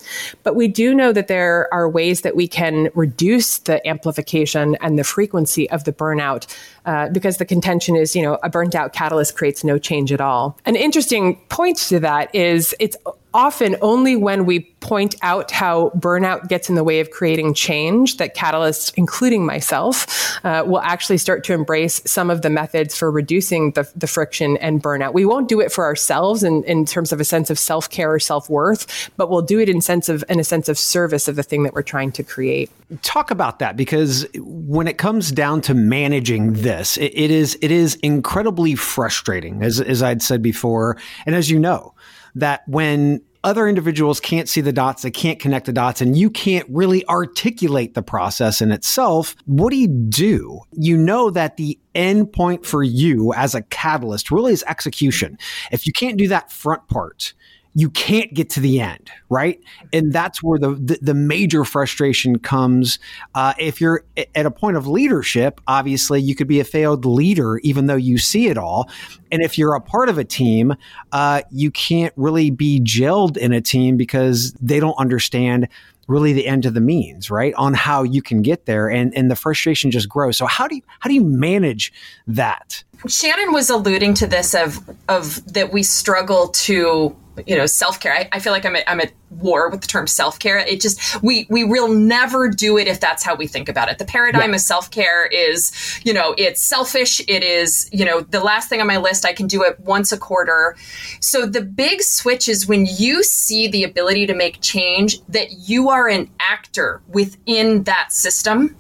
But 0.43 0.55
we 0.55 0.69
do 0.69 0.95
know 0.95 1.11
that 1.11 1.27
there 1.27 1.67
are 1.73 1.89
ways 1.89 2.21
that 2.21 2.35
we 2.35 2.47
can 2.47 2.89
reduce 2.93 3.59
the 3.59 3.85
amplification 3.85 4.77
and 4.79 4.97
the 4.97 5.03
frequency 5.03 5.69
of 5.69 5.83
the 5.83 5.96
burnout 5.97 6.47
uh, 6.85 7.09
because 7.09 7.37
the 7.37 7.45
contention 7.45 7.95
is, 7.95 8.15
you 8.15 8.21
know, 8.21 8.37
a 8.43 8.49
burnt 8.49 8.75
out 8.75 8.93
catalyst 8.93 9.35
creates 9.35 9.63
no 9.63 9.77
change 9.77 10.11
at 10.11 10.21
all. 10.21 10.57
An 10.65 10.75
interesting 10.75 11.35
point 11.49 11.77
to 11.77 11.99
that 11.99 12.33
is 12.33 12.75
it's 12.79 12.95
often 13.37 13.77
only 13.81 14.15
when 14.15 14.45
we 14.45 14.61
point 14.79 15.15
out 15.21 15.51
how 15.51 15.91
burnout 15.91 16.47
gets 16.47 16.69
in 16.69 16.75
the 16.75 16.83
way 16.83 16.99
of 16.99 17.11
creating 17.11 17.53
change 17.53 18.17
that 18.17 18.35
catalysts, 18.35 18.91
including 18.97 19.45
myself, 19.45 20.43
uh, 20.43 20.63
will 20.65 20.81
actually 20.81 21.19
start 21.19 21.43
to 21.43 21.53
embrace 21.53 22.01
some 22.05 22.31
of 22.31 22.41
the 22.41 22.49
methods 22.49 22.97
for 22.97 23.11
reducing 23.11 23.71
the, 23.71 23.89
the 23.95 24.07
friction 24.07 24.57
and 24.57 24.81
burnout. 24.81 25.13
We 25.13 25.23
won't 25.23 25.47
do 25.47 25.61
it 25.61 25.71
for 25.71 25.85
ourselves 25.85 26.43
in, 26.43 26.63
in 26.63 26.85
terms 26.85 27.11
of 27.13 27.19
a 27.19 27.23
sense 27.23 27.51
of 27.51 27.59
self 27.59 27.89
care 27.89 28.11
or 28.11 28.19
self 28.19 28.49
worth, 28.49 29.11
but 29.17 29.29
we'll 29.29 29.43
do 29.43 29.59
it 29.59 29.69
in 29.69 29.81
sense 29.81 30.09
of 30.09 30.23
in 30.29 30.39
a 30.39 30.43
sense 30.43 30.67
of 30.67 30.77
service 30.77 31.27
of 31.27 31.35
the 31.35 31.43
thing 31.43 31.61
that 31.63 31.73
we're 31.73 31.83
trying 31.83 32.11
to 32.13 32.23
create. 32.23 32.71
Talk 33.03 33.29
about 33.29 33.59
that 33.59 33.77
because 33.77 34.25
when 34.37 34.87
it 34.87 34.97
comes 34.97 35.31
down 35.31 35.61
to 35.61 35.75
managing 35.75 36.53
this, 36.53 36.97
it, 36.97 37.11
it 37.13 37.29
is 37.29 37.57
it 37.61 37.69
is 37.69 37.95
incredibly 37.95 38.73
frustrating, 38.73 39.61
as 39.61 39.79
as 39.79 40.01
I'd 40.01 40.23
said 40.23 40.41
before, 40.41 40.97
and 41.27 41.35
as 41.35 41.51
you 41.51 41.59
know 41.59 41.93
that 42.37 42.61
when 42.67 43.21
other 43.43 43.67
individuals 43.67 44.19
can't 44.19 44.49
see 44.49 44.61
the 44.61 44.73
dots, 44.73 45.03
they 45.03 45.11
can't 45.11 45.39
connect 45.39 45.65
the 45.65 45.73
dots, 45.73 46.01
and 46.01 46.17
you 46.17 46.29
can't 46.29 46.67
really 46.69 47.05
articulate 47.07 47.93
the 47.93 48.01
process 48.01 48.61
in 48.61 48.71
itself, 48.71 49.35
what 49.45 49.71
do 49.71 49.77
you 49.77 49.87
do? 49.87 50.61
You 50.73 50.97
know 50.97 51.29
that 51.29 51.57
the 51.57 51.79
end 51.95 52.31
point 52.31 52.65
for 52.65 52.83
you 52.83 53.33
as 53.33 53.55
a 53.55 53.61
catalyst 53.63 54.31
really 54.31 54.53
is 54.53 54.63
execution. 54.67 55.37
If 55.71 55.87
you 55.87 55.93
can't 55.93 56.17
do 56.17 56.27
that 56.27 56.51
front 56.51 56.87
part, 56.87 57.33
you 57.75 57.89
can't 57.89 58.33
get 58.33 58.49
to 58.51 58.59
the 58.59 58.79
end, 58.79 59.09
right? 59.29 59.59
And 59.93 60.11
that's 60.11 60.41
where 60.41 60.59
the 60.59 60.71
the, 60.71 60.99
the 61.01 61.13
major 61.13 61.63
frustration 61.63 62.39
comes. 62.39 62.99
Uh, 63.35 63.53
if 63.59 63.79
you're 63.79 64.03
at 64.35 64.45
a 64.45 64.51
point 64.51 64.77
of 64.77 64.87
leadership, 64.87 65.61
obviously 65.67 66.21
you 66.21 66.35
could 66.35 66.47
be 66.47 66.59
a 66.59 66.63
failed 66.63 67.05
leader, 67.05 67.59
even 67.59 67.87
though 67.87 67.95
you 67.95 68.17
see 68.17 68.47
it 68.47 68.57
all. 68.57 68.89
And 69.31 69.41
if 69.41 69.57
you're 69.57 69.75
a 69.75 69.81
part 69.81 70.09
of 70.09 70.17
a 70.17 70.23
team, 70.23 70.75
uh, 71.11 71.41
you 71.51 71.71
can't 71.71 72.13
really 72.15 72.49
be 72.49 72.79
gelled 72.79 73.37
in 73.37 73.53
a 73.53 73.61
team 73.61 73.97
because 73.97 74.53
they 74.53 74.79
don't 74.79 74.97
understand 74.97 75.67
really 76.07 76.33
the 76.33 76.47
end 76.47 76.65
of 76.65 76.73
the 76.73 76.81
means, 76.81 77.29
right? 77.29 77.53
On 77.55 77.73
how 77.73 78.03
you 78.03 78.21
can 78.21 78.41
get 78.41 78.65
there, 78.65 78.89
and 78.89 79.15
and 79.15 79.29
the 79.29 79.35
frustration 79.35 79.91
just 79.91 80.09
grows. 80.09 80.37
So 80.37 80.45
how 80.45 80.67
do 80.67 80.75
you 80.75 80.81
how 80.99 81.09
do 81.09 81.13
you 81.13 81.23
manage 81.23 81.93
that? 82.27 82.83
Shannon 83.07 83.53
was 83.53 83.69
alluding 83.69 84.13
to 84.15 84.27
this 84.27 84.53
of 84.55 84.79
of 85.07 85.53
that 85.53 85.71
we 85.71 85.83
struggle 85.83 86.47
to 86.49 87.15
you 87.45 87.55
know 87.55 87.65
self-care. 87.65 88.13
I, 88.13 88.29
I, 88.31 88.39
feel 88.39 88.53
like 88.53 88.65
I'm 88.65 88.75
at, 88.75 88.89
I'm 88.89 88.99
at 88.99 89.11
war 89.29 89.69
with 89.69 89.81
the 89.81 89.87
term 89.87 90.07
self-care. 90.07 90.59
It 90.59 90.81
just 90.81 91.21
we 91.21 91.45
we 91.49 91.63
will 91.63 91.89
never 91.89 92.49
do 92.49 92.77
it 92.77 92.87
if 92.87 92.99
that's 92.99 93.23
how 93.23 93.35
we 93.35 93.47
think 93.47 93.69
about 93.69 93.89
it. 93.89 93.97
The 93.97 94.05
paradigm 94.05 94.49
yeah. 94.49 94.55
of 94.55 94.61
self-care 94.61 95.27
is 95.27 95.71
you 96.03 96.13
know 96.13 96.33
it's 96.37 96.61
selfish. 96.61 97.19
It 97.27 97.43
is 97.43 97.89
you 97.91 98.05
know 98.05 98.21
the 98.21 98.39
last 98.39 98.69
thing 98.69 98.81
on 98.81 98.87
my 98.87 98.97
list 98.97 99.25
i 99.25 99.33
can 99.33 99.47
do 99.47 99.63
it 99.63 99.79
once 99.81 100.11
a 100.11 100.17
quarter. 100.17 100.75
So 101.19 101.45
the 101.45 101.61
big 101.61 102.01
switch 102.01 102.47
is 102.47 102.67
when 102.67 102.85
you 102.85 103.23
see 103.23 103.67
the 103.67 103.83
ability 103.83 104.25
to 104.27 104.33
make 104.33 104.61
change 104.61 105.21
that 105.27 105.51
you 105.67 105.89
are 105.89 106.07
an 106.07 106.29
actor 106.39 107.01
within 107.07 107.83
that 107.83 108.11
system 108.11 108.75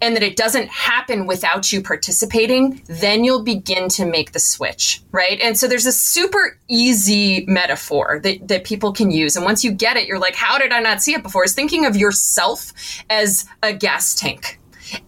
and 0.00 0.14
that 0.16 0.22
it 0.22 0.36
doesn't 0.36 0.68
happen 0.68 1.26
without 1.26 1.72
you 1.72 1.82
participating, 1.82 2.82
then 2.86 3.24
you'll 3.24 3.42
begin 3.42 3.88
to 3.90 4.06
make 4.06 4.32
the 4.32 4.38
switch, 4.38 5.02
right? 5.12 5.40
And 5.40 5.58
so 5.58 5.68
there's 5.68 5.86
a 5.86 5.92
super 5.92 6.58
easy 6.68 7.44
metaphor 7.46 8.20
that, 8.22 8.46
that 8.48 8.64
people 8.64 8.92
can 8.92 9.10
use. 9.10 9.36
And 9.36 9.44
once 9.44 9.64
you 9.64 9.72
get 9.72 9.96
it, 9.96 10.06
you're 10.06 10.18
like, 10.18 10.34
how 10.34 10.58
did 10.58 10.72
I 10.72 10.80
not 10.80 11.02
see 11.02 11.14
it 11.14 11.22
before? 11.22 11.44
Is 11.44 11.54
thinking 11.54 11.86
of 11.86 11.96
yourself 11.96 12.72
as 13.10 13.46
a 13.62 13.72
gas 13.72 14.14
tank 14.14 14.58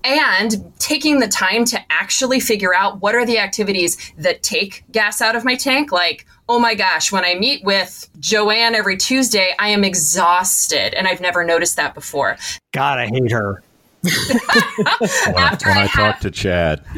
and 0.04 0.72
taking 0.78 1.20
the 1.20 1.28
time 1.28 1.64
to 1.66 1.80
actually 1.90 2.40
figure 2.40 2.74
out 2.74 3.00
what 3.00 3.14
are 3.14 3.24
the 3.24 3.38
activities 3.38 4.12
that 4.18 4.42
take 4.42 4.84
gas 4.90 5.20
out 5.20 5.36
of 5.36 5.44
my 5.44 5.54
tank 5.54 5.92
like 5.92 6.26
oh 6.48 6.58
my 6.58 6.74
gosh 6.74 7.10
when 7.12 7.24
i 7.24 7.34
meet 7.34 7.62
with 7.64 8.08
joanne 8.18 8.74
every 8.74 8.96
tuesday 8.96 9.54
i 9.58 9.68
am 9.68 9.84
exhausted 9.84 10.94
and 10.94 11.06
i've 11.06 11.20
never 11.20 11.44
noticed 11.44 11.76
that 11.76 11.94
before 11.94 12.36
god 12.72 12.98
i 12.98 13.06
hate 13.06 13.30
her 13.30 13.62
After 14.06 15.68
when 15.68 15.76
I, 15.76 15.82
I 15.82 15.86
have, 15.86 16.14
talk 16.14 16.20
to 16.20 16.30
Chad. 16.30 16.82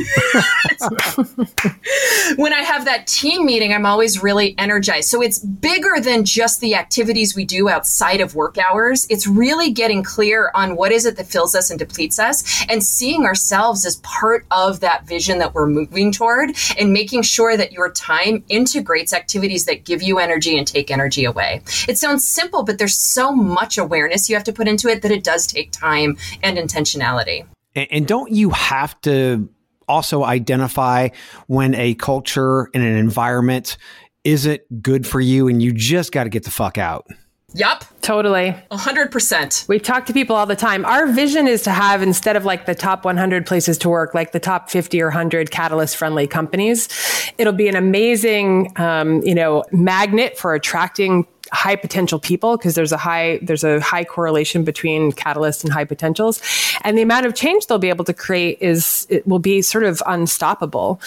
when 2.37 2.53
I 2.53 2.61
have 2.61 2.85
that 2.85 3.09
team 3.09 3.45
meeting, 3.45 3.73
I'm 3.73 3.87
always 3.87 4.23
really 4.23 4.57
energized. 4.57 5.09
So 5.09 5.21
it's 5.21 5.41
bigger 5.41 6.01
than 6.01 6.25
just 6.25 6.61
the 6.61 6.77
activities 6.77 7.35
we 7.35 7.45
do 7.45 7.69
outside 7.69 8.21
of 8.21 8.37
work 8.37 8.57
hours. 8.57 9.09
It's 9.11 9.27
really 9.27 9.73
getting 9.73 10.05
clear 10.05 10.53
on 10.55 10.77
what 10.77 10.93
is 10.93 11.05
it 11.05 11.17
that 11.17 11.27
fills 11.27 11.57
us 11.57 11.71
and 11.71 11.79
depletes 11.79 12.21
us 12.21 12.65
and 12.69 12.85
seeing 12.85 13.25
ourselves 13.25 13.85
as 13.85 13.97
part 13.97 14.47
of 14.53 14.79
that 14.81 15.05
vision 15.05 15.39
that 15.39 15.55
we're 15.55 15.67
moving 15.67 16.13
toward 16.13 16.53
and 16.79 16.93
making 16.93 17.23
sure 17.23 17.57
that 17.57 17.73
your 17.73 17.91
time 17.91 18.45
integrates 18.49 19.13
activities 19.13 19.65
that 19.65 19.85
give 19.85 20.03
you 20.03 20.21
energy 20.21 20.57
and 20.57 20.69
take 20.69 20.91
energy 20.91 21.25
away. 21.25 21.63
It 21.89 21.99
sounds 21.99 22.25
simple, 22.25 22.63
but 22.63 22.79
there's 22.79 22.97
so 22.97 23.33
much 23.33 23.77
awareness 23.77 24.31
you 24.31 24.37
have 24.37 24.45
to 24.45 24.53
put 24.53 24.69
into 24.69 24.89
it 24.89 25.03
that 25.03 25.11
it 25.11 25.25
does 25.25 25.49
take 25.49 25.73
time 25.73 26.17
and 26.45 26.59
intention 26.59 26.92
intentionality. 26.95 27.47
And, 27.75 27.89
and 27.91 28.07
don't 28.07 28.33
you 28.33 28.51
have 28.51 29.01
to 29.03 29.49
also 29.89 30.25
identify 30.25 31.09
when 31.47 31.75
a 31.75 31.95
culture 31.95 32.71
and 32.75 32.83
an 32.83 32.97
environment 32.97 33.77
isn't 34.25 34.83
good 34.83 35.07
for 35.07 35.21
you 35.21 35.49
and 35.49 35.63
you 35.63 35.73
just 35.73 36.13
got 36.13 36.25
to 36.25 36.31
get 36.31 36.45
the 36.45 36.51
fuck 36.51 36.79
out? 36.79 37.07
Yep. 37.55 37.85
Totally. 38.01 38.55
100%. 38.71 39.69
We 39.69 39.79
talk 39.79 40.07
to 40.07 40.13
people 40.13 40.35
all 40.35 40.47
the 40.47 40.57
time. 40.57 40.85
Our 40.85 41.07
vision 41.07 41.47
is 41.47 41.63
to 41.63 41.71
have, 41.71 42.03
instead 42.03 42.35
of 42.35 42.45
like 42.45 42.65
the 42.65 42.75
top 42.75 43.05
100 43.05 43.47
places 43.47 43.77
to 43.79 43.91
work, 43.91 44.15
like 44.15 44.33
the 44.33 44.41
top 44.41 44.71
50 44.71 45.03
or 45.03 45.07
100 45.07 45.51
catalyst 45.51 45.97
friendly 45.97 46.27
companies, 46.27 46.89
it'll 47.37 47.53
be 47.53 47.69
an 47.69 47.77
amazing, 47.77 48.73
um, 48.81 49.23
you 49.23 49.35
know, 49.35 49.65
magnet 49.71 50.39
for 50.39 50.55
attracting 50.55 51.27
high 51.53 51.77
potential 51.77 52.19
people 52.19 52.57
because 52.57 52.75
there's 52.75 52.93
a 52.93 52.97
high 52.97 53.39
there's 53.43 53.63
a 53.63 53.79
high 53.81 54.05
correlation 54.05 54.65
between 54.65 55.13
catalysts 55.13 55.63
and 55.63 55.73
high 55.73 55.85
potentials. 55.85 56.41
And 56.83 56.97
the 56.97 57.03
amount 57.03 57.27
of 57.27 57.35
change 57.35 57.67
they'll 57.67 57.79
be 57.79 57.91
able 57.91 58.07
to 58.07 58.15
create 58.15 58.59
is 58.61 59.07
it 59.11 59.27
will 59.27 59.39
be 59.39 59.61
sort 59.61 59.85
of 59.85 60.03
unstoppable. 60.07 61.01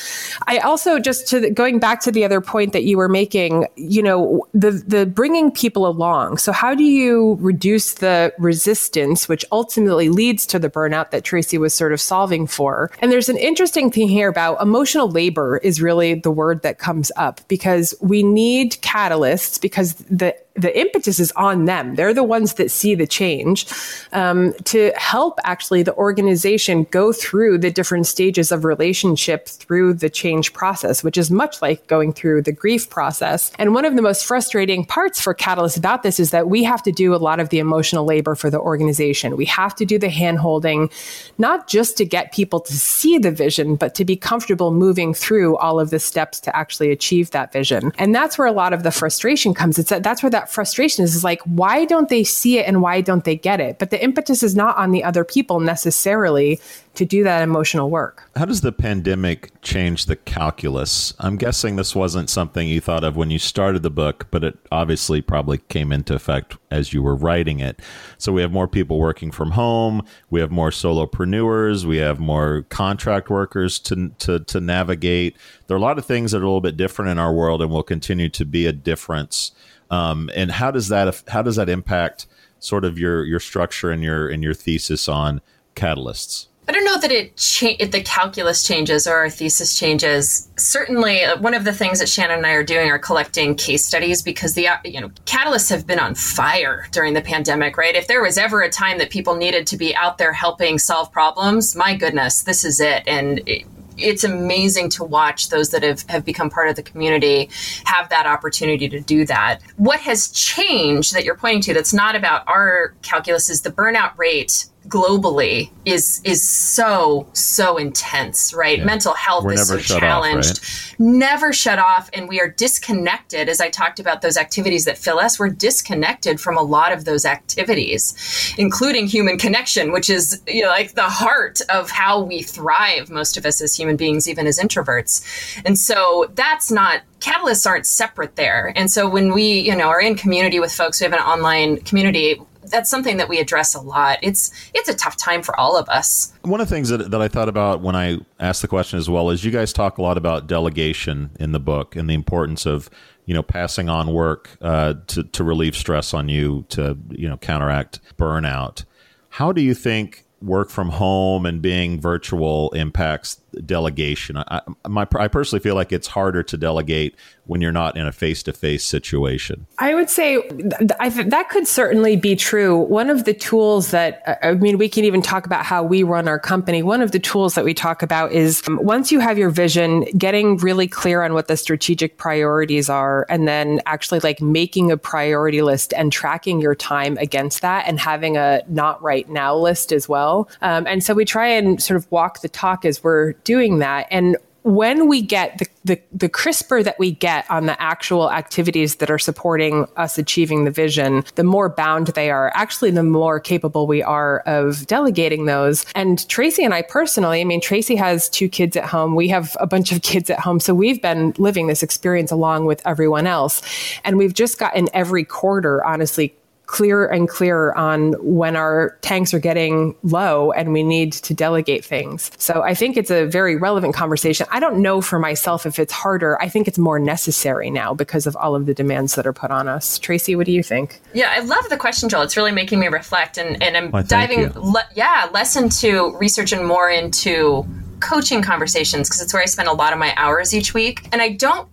I 0.48 0.60
also 0.60 1.00
just 1.00 1.28
to 1.30 1.40
the, 1.40 1.50
going 1.50 1.80
back 1.80 2.00
to 2.02 2.12
the 2.12 2.24
other 2.24 2.42
point 2.42 2.74
that 2.74 2.84
you 2.84 2.98
were 2.98 3.10
making 3.10 3.68
you 3.76 4.04
know 4.04 4.48
the 4.54 4.72
the 4.72 5.06
bringing 5.06 5.52
people 5.52 5.88
along. 5.88 6.38
So 6.38 6.52
how 6.52 6.76
do 6.76 6.84
you 6.84 7.38
reduce 7.42 7.96
the 7.96 8.34
resistance 8.38 9.28
which 9.28 9.44
ultimately 9.52 10.10
leads 10.10 10.46
to 10.48 10.60
the 10.60 10.70
burnout 10.70 11.10
that 11.12 11.24
tracey 11.24 11.58
was 11.58 11.74
sort 11.74 11.92
of 11.92 12.00
solving 12.00 12.46
for? 12.46 12.92
And 13.00 13.12
there's 13.12 13.30
an 13.30 13.38
interesting 13.38 13.90
thing 13.90 14.10
here 14.10 14.30
about 14.30 14.62
emotional 14.62 15.10
labor 15.10 15.58
is 15.58 15.82
really 15.82 16.14
the 16.14 16.32
word 16.32 16.62
that 16.62 16.78
comes 16.78 17.12
up 17.16 17.42
because 17.48 17.96
we 18.00 18.22
need 18.22 18.74
catalysts 18.82 19.60
because 19.60 19.96
the 19.96 20.35
it 20.36 20.45
the 20.56 20.78
impetus 20.80 21.20
is 21.20 21.32
on 21.34 21.66
them. 21.66 21.96
They're 21.96 22.14
the 22.14 22.24
ones 22.24 22.54
that 22.54 22.72
see 22.72 22.96
the 22.96 23.06
change 23.06 23.68
um, 24.14 24.54
to 24.66 24.92
help 24.96 25.40
actually 25.44 25.84
the 25.84 25.96
organization 25.96 26.86
go 26.92 27.12
through 27.12 27.58
the 27.58 27.70
different 27.70 28.08
stages 28.08 28.52
of 28.52 28.64
relationship 28.64 29.48
through 29.48 29.96
the 29.96 30.10
change 30.10 30.54
process, 30.54 31.04
which 31.04 31.18
is 31.18 31.30
much 31.30 31.62
like 31.62 31.86
going 31.88 32.14
through 32.14 32.42
the 32.44 32.54
grief 32.54 32.90
process. 32.90 33.52
And 33.60 33.74
one 33.74 33.84
of 33.84 33.96
the 33.96 34.02
most 34.02 34.26
frustrating 34.26 34.86
parts 34.86 35.20
for 35.20 35.34
Catalyst 35.34 35.78
about 35.78 36.04
this 36.04 36.20
is 36.20 36.32
that 36.32 36.48
we 36.48 36.64
have 36.64 36.82
to 36.84 36.92
do 36.92 37.14
a 37.14 37.18
lot 37.18 37.40
of 37.42 37.50
the 37.50 37.60
emotional 37.60 38.06
labor 38.06 38.34
for 38.34 38.50
the 38.50 38.60
organization. 38.60 39.36
We 39.36 39.46
have 39.46 39.76
to 39.76 39.86
do 39.86 40.00
the 40.00 40.10
hand 40.10 40.40
holding, 40.40 40.90
not 41.38 41.68
just 41.68 41.98
to 41.98 42.06
get 42.06 42.32
people 42.32 42.62
to 42.62 42.74
see 42.74 43.18
the 43.18 43.32
vision, 43.32 43.76
but 43.76 43.94
to 43.96 44.06
be 44.06 44.16
comfortable 44.16 44.72
moving 44.72 45.14
through 45.14 45.58
all 45.58 45.80
of 45.82 45.90
the 45.90 46.00
steps 46.00 46.40
to 46.42 46.56
actually 46.56 46.92
achieve 46.92 47.32
that 47.32 47.52
vision. 47.52 47.92
And 47.98 48.16
that's 48.16 48.38
where 48.38 48.48
a 48.48 48.54
lot 48.54 48.72
of 48.72 48.84
the 48.84 48.92
frustration 48.92 49.54
comes. 49.54 49.78
It's 49.78 49.90
that 49.90 50.04
that's 50.04 50.24
where 50.24 50.30
that 50.30 50.45
that 50.46 50.54
frustration 50.54 51.04
is, 51.04 51.16
is 51.16 51.24
like, 51.24 51.42
why 51.42 51.86
don't 51.86 52.10
they 52.10 52.24
see 52.24 52.60
it 52.60 52.68
and 52.68 52.82
why 52.82 53.02
don't 53.02 53.24
they 53.24 53.36
get 53.36 53.60
it? 53.60 53.80
But 53.80 53.90
the 53.90 54.04
impetus 54.04 54.44
is 54.44 54.56
not 54.56 54.78
on 54.78 54.92
the 54.92 55.04
other 55.04 55.24
people 55.24 55.60
necessarily 55.60 56.60
to 56.94 57.04
do 57.04 57.24
that 57.24 57.42
emotional 57.42 57.90
work. 57.90 58.30
How 58.36 58.46
does 58.46 58.62
the 58.62 58.72
pandemic 58.72 59.52
change 59.62 60.06
the 60.06 60.16
calculus? 60.16 61.14
I'm 61.20 61.36
guessing 61.36 61.76
this 61.76 61.96
wasn't 61.96 62.30
something 62.30 62.68
you 62.68 62.80
thought 62.80 63.04
of 63.04 63.18
when 63.18 63.32
you 63.32 63.40
started 63.40 63.84
the 63.84 63.90
book, 63.90 64.28
but 64.32 64.44
it 64.44 64.58
obviously 64.72 65.22
probably 65.22 65.58
came 65.58 65.92
into 65.92 66.14
effect 66.14 66.56
as 66.72 66.94
you 66.94 67.02
were 67.02 67.16
writing 67.16 67.60
it. 67.60 67.82
So 68.18 68.32
we 68.32 68.42
have 68.42 68.52
more 68.52 68.68
people 68.68 69.00
working 69.00 69.32
from 69.32 69.52
home, 69.52 70.04
we 70.30 70.40
have 70.40 70.52
more 70.52 70.70
solopreneurs, 70.70 71.86
we 71.86 71.98
have 71.98 72.20
more 72.20 72.66
contract 72.70 73.30
workers 73.30 73.80
to 73.80 74.10
to 74.20 74.40
to 74.40 74.60
navigate. 74.62 75.36
There 75.68 75.76
are 75.76 75.80
a 75.80 75.82
lot 75.82 75.98
of 75.98 76.06
things 76.06 76.32
that 76.32 76.38
are 76.38 76.44
a 76.44 76.48
little 76.48 76.62
bit 76.62 76.78
different 76.78 77.12
in 77.12 77.20
our 77.20 77.34
world 77.34 77.62
and 77.62 77.72
will 77.72 77.84
continue 77.84 78.30
to 78.30 78.46
be 78.46 78.66
a 78.68 78.74
difference. 78.74 79.52
Um, 79.90 80.30
and 80.36 80.52
how 80.52 80.72
does 80.72 80.88
that 80.90 81.24
how 81.28 81.42
does 81.42 81.56
that 81.56 81.70
impact 81.70 82.28
sort 82.60 82.86
of 82.86 82.98
your 82.98 83.24
your 83.24 83.40
structure 83.40 83.92
and 83.92 84.04
your 84.04 84.28
and 84.30 84.44
your 84.44 84.54
thesis 84.54 85.08
on 85.08 85.42
catalysts? 85.76 86.48
I 86.68 86.72
don't 86.72 86.84
know 86.84 87.00
that 87.00 87.12
it 87.12 87.38
cha- 87.38 87.78
the 87.78 88.02
calculus 88.02 88.64
changes 88.64 89.06
or 89.06 89.16
our 89.16 89.30
thesis 89.30 89.78
changes. 89.78 90.50
Certainly, 90.58 91.24
uh, 91.24 91.38
one 91.38 91.54
of 91.54 91.64
the 91.64 91.74
things 91.74 92.00
that 92.00 92.10
Shannon 92.10 92.38
and 92.38 92.48
I 92.48 92.54
are 92.54 92.64
doing 92.64 92.90
are 92.90 92.98
collecting 92.98 93.54
case 93.54 93.86
studies 93.86 94.24
because 94.24 94.56
the 94.56 94.70
uh, 94.70 94.78
you 94.84 95.00
know 95.00 95.10
catalysts 95.26 95.70
have 95.70 95.86
been 95.86 96.00
on 96.00 96.16
fire 96.16 96.88
during 96.92 97.14
the 97.14 97.22
pandemic. 97.22 97.78
Right? 97.78 97.96
If 97.96 98.08
there 98.08 98.24
was 98.24 98.38
ever 98.38 98.62
a 98.62 98.70
time 98.70 98.98
that 98.98 99.12
people 99.12 99.36
needed 99.36 99.68
to 99.68 99.78
be 99.78 99.96
out 99.96 100.18
there 100.18 100.34
helping 100.34 100.80
solve 100.80 101.12
problems, 101.12 101.76
my 101.76 101.96
goodness, 101.96 102.42
this 102.42 102.66
is 102.66 102.80
it. 102.80 103.04
And 103.06 103.48
it, 103.48 103.66
it's 103.98 104.24
amazing 104.24 104.90
to 104.90 105.04
watch 105.04 105.50
those 105.50 105.70
that 105.70 105.84
have, 105.84 106.04
have 106.10 106.26
become 106.26 106.50
part 106.50 106.70
of 106.70 106.76
the 106.76 106.84
community 106.84 107.50
have 107.86 108.10
that 108.10 108.26
opportunity 108.26 108.88
to 108.90 109.00
do 109.00 109.26
that. 109.26 109.62
What 109.78 110.00
has 110.02 110.28
changed 110.30 111.14
that 111.14 111.24
you're 111.24 111.36
pointing 111.36 111.62
to 111.64 111.74
that's 111.74 111.94
not 111.94 112.16
about 112.16 112.48
our 112.48 112.96
calculus 113.02 113.50
is 113.50 113.62
the 113.62 113.72
burnout 113.72 114.18
rate 114.18 114.66
globally 114.88 115.70
is 115.86 116.22
is 116.24 116.48
so 116.48 117.28
so 117.34 117.78
intense 117.78 118.54
right? 118.54 118.80
Yeah. 118.80 118.86
mental 118.86 119.14
health 119.14 119.44
We're 119.44 119.54
is 119.54 119.68
so 119.68 119.80
challenged 119.80 120.60
off, 120.60 120.92
right? 120.92 121.00
never 121.00 121.54
shut 121.54 121.80
off 121.80 122.10
and 122.14 122.28
we 122.28 122.40
are 122.40 122.48
disconnected. 122.48 123.50
As 123.50 123.62
i 123.62 123.70
talked 123.70 124.00
about 124.00 124.22
those 124.22 124.38
activities 124.38 124.86
that 124.86 124.98
fill 124.98 125.20
us 125.20 125.40
we're 125.40 125.50
disconnected 125.50 126.40
from 126.40 126.58
a 126.58 126.62
lot 126.62 126.92
of 126.92 127.06
those 127.06 127.26
activities 127.26 128.54
including 128.58 129.08
human 129.08 129.38
connection 129.38 129.92
which 129.92 130.10
is 130.10 130.42
you 130.48 130.64
know 130.64 130.70
like 130.70 130.94
the 130.94 131.04
heart 131.04 131.62
of 131.70 131.90
how 131.90 132.22
we 132.22 132.42
thrive 132.42 133.10
most 133.10 133.38
of 133.38 133.46
us 133.46 133.62
as 133.62 133.76
human 133.76 133.96
beings 133.96 134.28
even 134.28 134.48
as 134.48 134.60
introverts. 134.60 135.24
And 135.66 135.78
so 135.78 136.32
that's 136.36 136.72
not 136.72 137.02
catalysts 137.20 137.66
aren't 137.66 137.86
separate 137.86 138.36
there. 138.36 138.74
And 138.76 138.92
so 138.92 139.10
when 139.10 139.34
we 139.34 139.60
you 139.60 139.76
know 139.76 139.88
are 139.88 140.02
in 140.02 140.16
community 140.16 140.60
with 140.60 140.72
folks 140.72 141.00
we 141.00 141.06
have 141.06 141.14
an 141.14 141.20
online 141.20 141.78
community 141.82 142.42
that's 142.70 142.90
something 142.90 143.18
that 143.18 143.30
we 143.30 143.40
address 143.40 143.76
a 143.76 143.82
lot. 143.82 144.20
It's 144.22 144.52
it's 144.74 144.90
a 144.90 144.96
tough 144.96 145.18
time 145.18 145.42
for 145.42 145.58
all 145.60 145.78
of 145.78 145.88
us. 145.90 146.34
One 146.42 146.62
of 146.62 146.68
the 146.68 146.76
things 146.76 146.90
that, 146.90 147.12
that 147.12 147.22
I 147.22 147.28
thought 147.28 147.50
about 147.50 147.82
when 147.82 147.96
I 147.96 148.20
asked 148.40 148.62
the 148.62 148.68
question 148.68 149.00
as 149.00 149.10
well 149.10 149.30
is 149.30 149.44
you 149.44 149.52
guys 149.52 149.74
talk 149.74 149.98
a 149.98 150.02
lot 150.02 150.18
about 150.18 150.48
delegation 150.48 151.32
in 151.40 151.52
the 151.52 151.60
book 151.60 151.96
and 151.96 152.10
the 152.10 152.14
importance 152.14 152.66
of 152.66 152.90
you 153.26 153.34
know 153.34 153.44
passing 153.44 153.90
on 153.90 154.14
work 154.14 154.58
uh, 154.62 154.96
to 155.08 155.24
to 155.24 155.44
relieve 155.44 155.76
stress 155.76 156.14
on 156.14 156.30
you 156.30 156.66
to 156.70 156.98
you 157.10 157.28
know 157.28 157.38
counteract 157.38 158.00
burnout. 158.18 158.86
How 159.30 159.52
do 159.52 159.62
you 159.62 159.74
think 159.74 160.26
work 160.42 160.70
from 160.70 160.90
home 160.90 161.46
and 161.46 161.62
being 161.62 162.00
virtual 162.00 162.70
impacts 162.72 163.42
delegation. 163.66 164.38
I, 164.38 164.62
my, 164.88 165.08
I 165.16 165.28
personally 165.28 165.62
feel 165.62 165.76
like 165.76 165.92
it's 165.92 166.08
harder 166.08 166.44
to 166.44 166.58
delegate 166.58 167.16
when 167.46 167.62
you're 167.62 167.72
not 167.72 167.96
in 167.96 168.08
a 168.08 168.12
face 168.12 168.42
to 168.44 168.54
face 168.54 168.84
situation. 168.84 169.68
I 169.78 169.94
would 169.94 170.10
say 170.10 170.42
th- 170.42 171.28
that 171.28 171.50
could 171.50 171.68
certainly 171.68 172.16
be 172.16 172.36
true. 172.36 172.78
One 172.78 173.10
of 173.10 173.26
the 173.26 173.34
tools 173.34 173.92
that, 173.92 174.40
I 174.42 174.54
mean, 174.54 174.78
we 174.78 174.90
can 174.90 175.04
even 175.04 175.22
talk 175.22 175.46
about 175.46 175.66
how 175.66 175.84
we 175.84 176.04
run 176.04 176.28
our 176.28 176.40
company. 176.40 176.82
One 176.82 177.02
of 177.02 177.12
the 177.12 177.20
tools 177.20 177.54
that 177.56 177.64
we 177.64 177.74
talk 177.74 178.02
about 178.02 178.32
is 178.32 178.64
um, 178.68 178.80
once 178.82 179.12
you 179.12 179.20
have 179.20 179.38
your 179.38 179.52
vision, 179.52 180.02
getting 180.18 180.58
really 180.58 180.88
clear 180.88 181.22
on 181.24 181.34
what 181.34 181.48
the 181.48 181.58
strategic 181.58 182.18
priorities 182.18 182.90
are, 182.90 183.26
and 183.30 183.48
then 183.48 183.80
actually 183.86 184.20
like 184.22 184.42
making 184.42 184.92
a 184.92 184.98
priority 184.98 185.62
list 185.62 185.94
and 185.94 186.12
tracking 186.12 186.60
your 186.60 186.76
time 186.76 187.18
against 187.20 187.62
that 187.62 187.88
and 187.88 188.00
having 188.00 188.38
a 188.38 188.62
not 188.68 189.02
right 189.04 189.30
now 189.30 189.56
list 189.56 189.92
as 189.92 190.10
well. 190.10 190.50
Um, 190.62 190.88
and 190.88 191.04
so 191.04 191.14
we 191.14 191.26
try 191.26 191.48
and 191.48 191.82
sort 191.82 191.98
of 191.98 192.12
walk 192.12 192.42
the 192.42 192.50
talk 192.50 192.86
as 192.86 193.04
we're 193.04 193.34
doing 193.46 193.80
that. 193.80 194.08
And 194.12 194.36
when 194.66 195.08
we 195.08 195.22
get 195.22 195.60
the, 195.60 195.68
the, 195.86 196.02
the, 196.12 196.28
crisper 196.28 196.82
that 196.82 196.98
we 196.98 197.12
get 197.12 197.46
on 197.52 197.68
the 197.68 197.80
actual 197.80 198.32
activities 198.32 198.96
that 198.96 199.12
are 199.12 199.20
supporting 199.20 199.86
us 199.96 200.18
achieving 200.18 200.66
the 200.66 200.72
vision, 200.72 201.24
the 201.36 201.44
more 201.44 201.70
bound 201.70 202.08
they 202.08 202.32
are, 202.32 202.52
actually, 202.56 202.90
the 202.90 203.04
more 203.04 203.40
capable 203.40 203.86
we 203.86 204.02
are 204.02 204.40
of 204.48 204.88
delegating 204.88 205.46
those. 205.46 205.86
And 205.94 206.28
Tracey 206.28 206.64
and 206.66 206.74
I 206.74 206.82
personally, 206.82 207.42
I 207.42 207.44
mean, 207.44 207.62
Tracey 207.62 207.96
has 207.96 208.28
two 208.28 208.50
kids 208.50 208.76
at 208.76 208.86
home. 208.86 209.14
We 209.16 209.28
have 209.28 209.56
a 209.60 209.68
bunch 209.68 209.92
of 209.92 210.02
kids 210.02 210.32
at 210.32 210.40
home. 210.40 210.60
So 210.60 210.74
we've 210.74 211.00
been 211.00 211.36
living 211.38 211.68
this 211.68 211.84
experience 211.84 212.32
along 212.32 212.66
with 212.66 212.82
everyone 212.88 213.28
else. 213.28 213.62
And 214.04 214.18
we've 214.18 214.34
just 214.34 214.58
gotten 214.58 214.90
every 214.96 215.26
quarter, 215.26 215.86
honestly, 215.86 216.36
clearer 216.68 217.06
and 217.06 217.28
clearer 217.30 217.78
on 217.78 218.14
when 218.14 218.56
our 218.56 218.98
tanks 219.02 219.34
are 219.34 219.40
getting 219.40 219.96
low 220.04 220.52
and 220.52 220.74
we 220.74 220.84
need 220.84 221.14
to 221.14 221.34
delegate 221.34 221.84
things. 221.84 222.32
So 222.38 222.64
I 222.64 222.74
think 222.74 222.98
it's 222.98 223.12
a 223.12 223.26
very 223.26 223.56
relevant 223.56 223.94
conversation. 223.94 224.48
I 224.52 224.60
don't 224.60 224.82
know 224.82 225.02
for 225.02 225.20
myself 225.20 225.66
if 225.66 225.80
it's 225.80 225.94
harder. 225.94 226.42
I 226.42 226.50
think 226.50 226.68
it's 226.68 226.78
more 226.78 227.00
necessary 227.00 227.70
now 227.70 227.94
because 227.94 228.28
of 228.28 228.36
all 228.36 228.56
of 228.56 228.66
the 228.66 228.74
demands 228.74 229.16
that 229.16 229.26
are 229.28 229.34
put 229.34 229.52
on 229.52 229.68
us. 229.68 230.00
Tracey, 230.00 230.36
what 230.36 230.46
do 230.46 230.52
you 230.52 230.64
think? 230.64 231.02
Yeah, 231.14 231.32
I 231.32 231.40
love 231.40 231.70
the 231.70 231.78
question, 231.78 232.10
Joel. 232.10 232.24
It's 232.24 232.38
really 232.38 232.52
making 232.52 232.80
me 232.80 232.88
reflect 232.88 233.38
and, 233.38 233.62
and 233.62 233.78
I'm 233.78 233.92
well, 233.92 234.04
diving, 234.04 234.52
le- 234.54 234.88
yeah, 234.96 235.30
less 235.34 235.56
into 235.56 236.16
research 236.18 236.52
and 236.52 236.66
more 236.66 236.90
into 236.90 237.66
coaching 238.00 238.42
conversations 238.42 239.10
because 239.10 239.22
it's 239.22 239.34
where 239.34 239.42
I 239.42 239.46
spend 239.46 239.68
a 239.68 239.74
lot 239.74 239.94
of 239.94 240.00
my 240.00 240.14
hours 240.18 240.54
each 240.54 240.74
week. 240.74 241.08
And 241.12 241.22
I 241.22 241.30
don't 241.30 241.68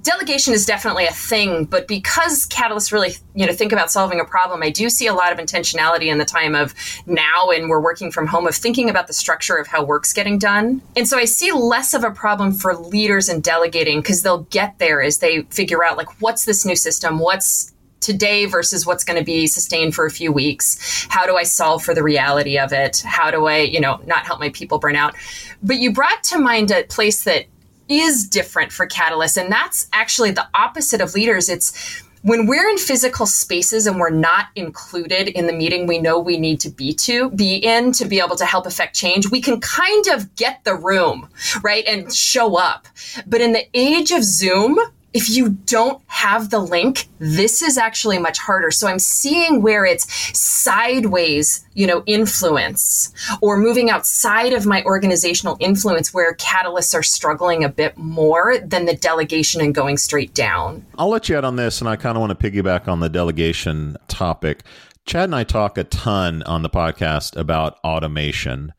delegation 0.00 0.54
is 0.54 0.64
definitely 0.64 1.06
a 1.06 1.12
thing, 1.12 1.64
but 1.64 1.86
because 1.86 2.46
catalysts 2.46 2.92
really, 2.92 3.14
you 3.34 3.46
know, 3.46 3.52
think 3.52 3.72
about 3.72 3.90
solving 3.90 4.20
a 4.20 4.24
problem, 4.24 4.62
I 4.62 4.70
do 4.70 4.88
see 4.88 5.06
a 5.06 5.12
lot 5.12 5.32
of 5.32 5.38
intentionality 5.38 6.06
in 6.06 6.18
the 6.18 6.24
time 6.24 6.54
of 6.54 6.74
now 7.06 7.50
and 7.50 7.68
we're 7.68 7.80
working 7.80 8.10
from 8.10 8.26
home 8.26 8.46
of 8.46 8.54
thinking 8.54 8.88
about 8.88 9.06
the 9.06 9.12
structure 9.12 9.56
of 9.56 9.66
how 9.66 9.84
work's 9.84 10.12
getting 10.12 10.38
done. 10.38 10.80
And 10.96 11.06
so 11.06 11.18
I 11.18 11.26
see 11.26 11.52
less 11.52 11.92
of 11.94 12.04
a 12.04 12.10
problem 12.10 12.52
for 12.52 12.74
leaders 12.74 13.28
in 13.28 13.40
delegating 13.40 14.00
because 14.00 14.22
they'll 14.22 14.44
get 14.44 14.78
there 14.78 15.02
as 15.02 15.18
they 15.18 15.42
figure 15.42 15.84
out 15.84 15.96
like 15.96 16.20
what's 16.22 16.44
this 16.44 16.64
new 16.64 16.76
system, 16.76 17.18
what's 17.18 17.72
today 18.00 18.46
versus 18.46 18.84
what's 18.84 19.04
going 19.04 19.18
to 19.18 19.24
be 19.24 19.46
sustained 19.46 19.94
for 19.94 20.04
a 20.04 20.10
few 20.10 20.32
weeks? 20.32 21.06
How 21.08 21.24
do 21.24 21.36
i 21.36 21.44
solve 21.44 21.82
for 21.82 21.94
the 21.94 22.02
reality 22.02 22.58
of 22.58 22.72
it? 22.72 23.00
How 23.06 23.30
do 23.30 23.46
i 23.46 23.58
you 23.58 23.80
know 23.80 24.00
not 24.06 24.26
help 24.26 24.40
my 24.40 24.50
people 24.50 24.78
burn 24.78 24.96
out? 24.96 25.14
But 25.62 25.76
you 25.76 25.92
brought 25.92 26.24
to 26.24 26.38
mind 26.38 26.70
a 26.70 26.82
place 26.84 27.24
that 27.24 27.46
is 28.00 28.26
different 28.26 28.72
for 28.72 28.86
Catalyst. 28.86 29.36
And 29.36 29.50
that's 29.50 29.88
actually 29.92 30.30
the 30.30 30.48
opposite 30.54 31.00
of 31.00 31.14
leaders. 31.14 31.48
It's 31.48 32.02
when 32.22 32.46
we're 32.46 32.68
in 32.68 32.78
physical 32.78 33.26
spaces 33.26 33.86
and 33.86 33.98
we're 33.98 34.10
not 34.10 34.46
included 34.54 35.28
in 35.28 35.46
the 35.46 35.52
meeting 35.52 35.86
we 35.86 35.98
know 35.98 36.18
we 36.18 36.38
need 36.38 36.60
to 36.60 36.70
be 36.70 36.94
to 36.94 37.30
be 37.30 37.56
in 37.56 37.92
to 37.92 38.04
be 38.04 38.20
able 38.20 38.36
to 38.36 38.44
help 38.44 38.64
affect 38.64 38.94
change 38.94 39.30
we 39.30 39.40
can 39.40 39.60
kind 39.60 40.06
of 40.08 40.34
get 40.36 40.62
the 40.64 40.74
room 40.74 41.28
right 41.62 41.84
and 41.86 42.12
show 42.14 42.56
up 42.56 42.86
but 43.26 43.40
in 43.40 43.52
the 43.52 43.66
age 43.74 44.12
of 44.12 44.22
zoom 44.22 44.78
if 45.14 45.28
you 45.28 45.50
don't 45.50 46.02
have 46.06 46.50
the 46.50 46.58
link, 46.58 47.08
this 47.18 47.62
is 47.62 47.76
actually 47.76 48.18
much 48.18 48.38
harder. 48.38 48.70
So 48.70 48.88
I'm 48.88 48.98
seeing 48.98 49.62
where 49.62 49.84
it's 49.84 50.06
sideways, 50.38 51.64
you 51.74 51.86
know, 51.86 52.02
influence 52.06 53.12
or 53.40 53.58
moving 53.58 53.90
outside 53.90 54.52
of 54.52 54.66
my 54.66 54.82
organizational 54.84 55.56
influence 55.60 56.14
where 56.14 56.34
catalysts 56.34 56.94
are 56.94 57.02
struggling 57.02 57.64
a 57.64 57.68
bit 57.68 57.96
more 57.96 58.58
than 58.58 58.86
the 58.86 58.96
delegation 58.96 59.60
and 59.60 59.74
going 59.74 59.96
straight 59.96 60.34
down. 60.34 60.84
I'll 60.98 61.10
let 61.10 61.28
you 61.28 61.36
out 61.36 61.44
on 61.44 61.56
this, 61.56 61.80
and 61.80 61.88
I 61.88 61.96
kind 61.96 62.16
of 62.16 62.20
want 62.20 62.38
to 62.38 62.50
piggyback 62.50 62.88
on 62.88 63.00
the 63.00 63.08
delegation 63.08 63.96
topic. 64.08 64.62
Chad 65.04 65.24
and 65.24 65.34
I 65.34 65.44
talk 65.44 65.76
a 65.78 65.84
ton 65.84 66.42
on 66.44 66.62
the 66.62 66.70
podcast 66.70 67.36
about 67.36 67.78
automation 67.84 68.72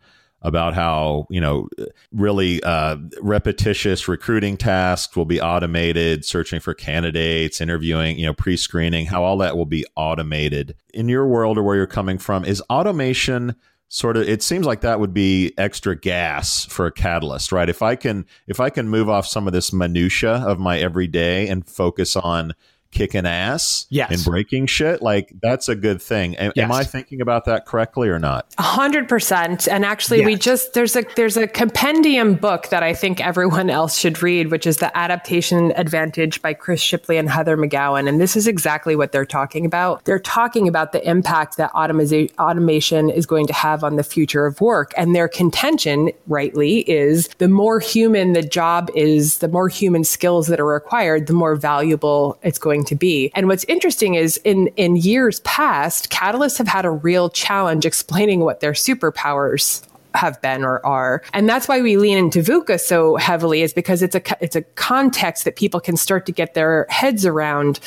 about 0.43 0.73
how 0.73 1.25
you 1.29 1.39
know 1.39 1.67
really 2.11 2.61
uh, 2.63 2.97
repetitious 3.21 4.07
recruiting 4.07 4.57
tasks 4.57 5.15
will 5.15 5.25
be 5.25 5.41
automated 5.41 6.25
searching 6.25 6.59
for 6.59 6.73
candidates 6.73 7.61
interviewing 7.61 8.17
you 8.17 8.25
know 8.25 8.33
pre-screening 8.33 9.05
how 9.05 9.23
all 9.23 9.37
that 9.37 9.57
will 9.57 9.65
be 9.65 9.85
automated. 9.95 10.75
In 10.93 11.09
your 11.09 11.27
world 11.27 11.57
or 11.57 11.63
where 11.63 11.75
you're 11.75 11.87
coming 11.87 12.17
from 12.17 12.45
is 12.45 12.61
automation 12.69 13.55
sort 13.87 14.17
of 14.17 14.27
it 14.27 14.41
seems 14.41 14.65
like 14.65 14.81
that 14.81 14.99
would 14.99 15.13
be 15.13 15.53
extra 15.57 15.95
gas 15.95 16.65
for 16.65 16.85
a 16.85 16.91
catalyst 16.91 17.51
right? 17.51 17.69
If 17.69 17.81
i 17.81 17.95
can 17.95 18.25
if 18.47 18.59
i 18.59 18.69
can 18.69 18.89
move 18.89 19.09
off 19.09 19.25
some 19.25 19.47
of 19.47 19.53
this 19.53 19.71
minutia 19.71 20.35
of 20.35 20.59
my 20.59 20.79
everyday 20.79 21.47
and 21.47 21.67
focus 21.67 22.15
on 22.15 22.53
kicking 22.93 23.25
ass 23.25 23.85
Yes. 23.89 24.11
and 24.11 24.23
breaking 24.23 24.67
shit, 24.67 25.01
like 25.01 25.33
that's 25.41 25.67
a 25.69 25.75
good 25.75 26.01
thing. 26.01 26.35
Am, 26.37 26.51
Yes. 26.55 26.63
am 26.65 26.71
I 26.71 26.83
thinking 26.83 27.21
about 27.21 27.45
that 27.45 27.65
correctly 27.65 28.09
or 28.09 28.19
not? 28.19 28.45
A 28.57 28.61
hundred 28.61 29.09
percent. 29.09 29.67
And 29.67 29.83
actually, 29.85 30.23
we 30.25 30.35
just 30.35 30.73
there's 30.73 30.95
a 30.95 31.03
there's 31.15 31.37
a 31.37 31.47
compendium 31.47 32.35
book 32.35 32.69
that 32.69 32.83
I 32.83 32.93
think 32.93 33.19
everyone 33.19 33.69
else 33.69 33.97
should 33.97 34.21
read, 34.21 34.51
which 34.51 34.65
is 34.67 34.77
the 34.77 34.95
Adaptation 34.97 35.73
Advantage 35.75 36.41
by 36.41 36.53
Chris 36.53 36.79
Shipley 36.81 37.17
and 37.17 37.29
Heather 37.29 37.57
McGowan. 37.57 38.07
And 38.07 38.21
this 38.21 38.35
is 38.35 38.47
exactly 38.47 38.95
what 38.95 39.11
they're 39.11 39.25
talking 39.25 39.65
about. 39.65 40.05
They're 40.05 40.19
talking 40.19 40.67
about 40.67 40.91
the 40.91 41.07
impact 41.09 41.57
that 41.57 41.71
automiza- 41.73 42.31
automation 42.37 43.09
is 43.09 43.25
going 43.25 43.47
to 43.47 43.53
have 43.53 43.83
on 43.83 43.95
the 43.95 44.03
future 44.03 44.45
of 44.45 44.61
work. 44.61 44.93
And 44.97 45.15
their 45.15 45.27
contention, 45.27 46.11
rightly, 46.27 46.79
is 46.81 47.27
the 47.39 47.47
more 47.49 47.79
human 47.79 48.33
the 48.33 48.41
job 48.43 48.89
is, 48.95 49.39
the 49.39 49.47
more 49.47 49.67
human 49.69 50.03
skills 50.03 50.47
that 50.47 50.59
are 50.59 50.65
required, 50.65 51.27
the 51.27 51.33
more 51.33 51.55
valuable 51.55 52.37
it's 52.43 52.59
going 52.59 52.82
to 52.85 52.95
be. 52.95 53.31
And 53.35 53.47
what's 53.47 53.63
interesting 53.65 54.15
is 54.15 54.37
in 54.43 54.67
in 54.75 54.95
years 54.95 55.39
past, 55.41 56.09
catalysts 56.09 56.57
have 56.57 56.67
had 56.67 56.85
a 56.85 56.91
real 56.91 57.29
challenge 57.29 57.85
explaining 57.85 58.41
what 58.41 58.59
their 58.59 58.73
superpowers 58.73 59.83
have 60.15 60.39
been 60.41 60.63
or 60.63 60.85
are. 60.85 61.23
And 61.33 61.49
that's 61.49 61.67
why 61.67 61.81
we 61.81 61.97
lean 61.97 62.17
into 62.17 62.39
VUCA 62.41 62.79
so 62.79 63.15
heavily 63.15 63.61
is 63.61 63.73
because 63.73 64.01
it's 64.01 64.15
a 64.15 64.21
it's 64.43 64.55
a 64.55 64.61
context 64.61 65.45
that 65.45 65.55
people 65.55 65.79
can 65.79 65.97
start 65.97 66.25
to 66.27 66.31
get 66.31 66.53
their 66.53 66.85
heads 66.89 67.25
around 67.25 67.79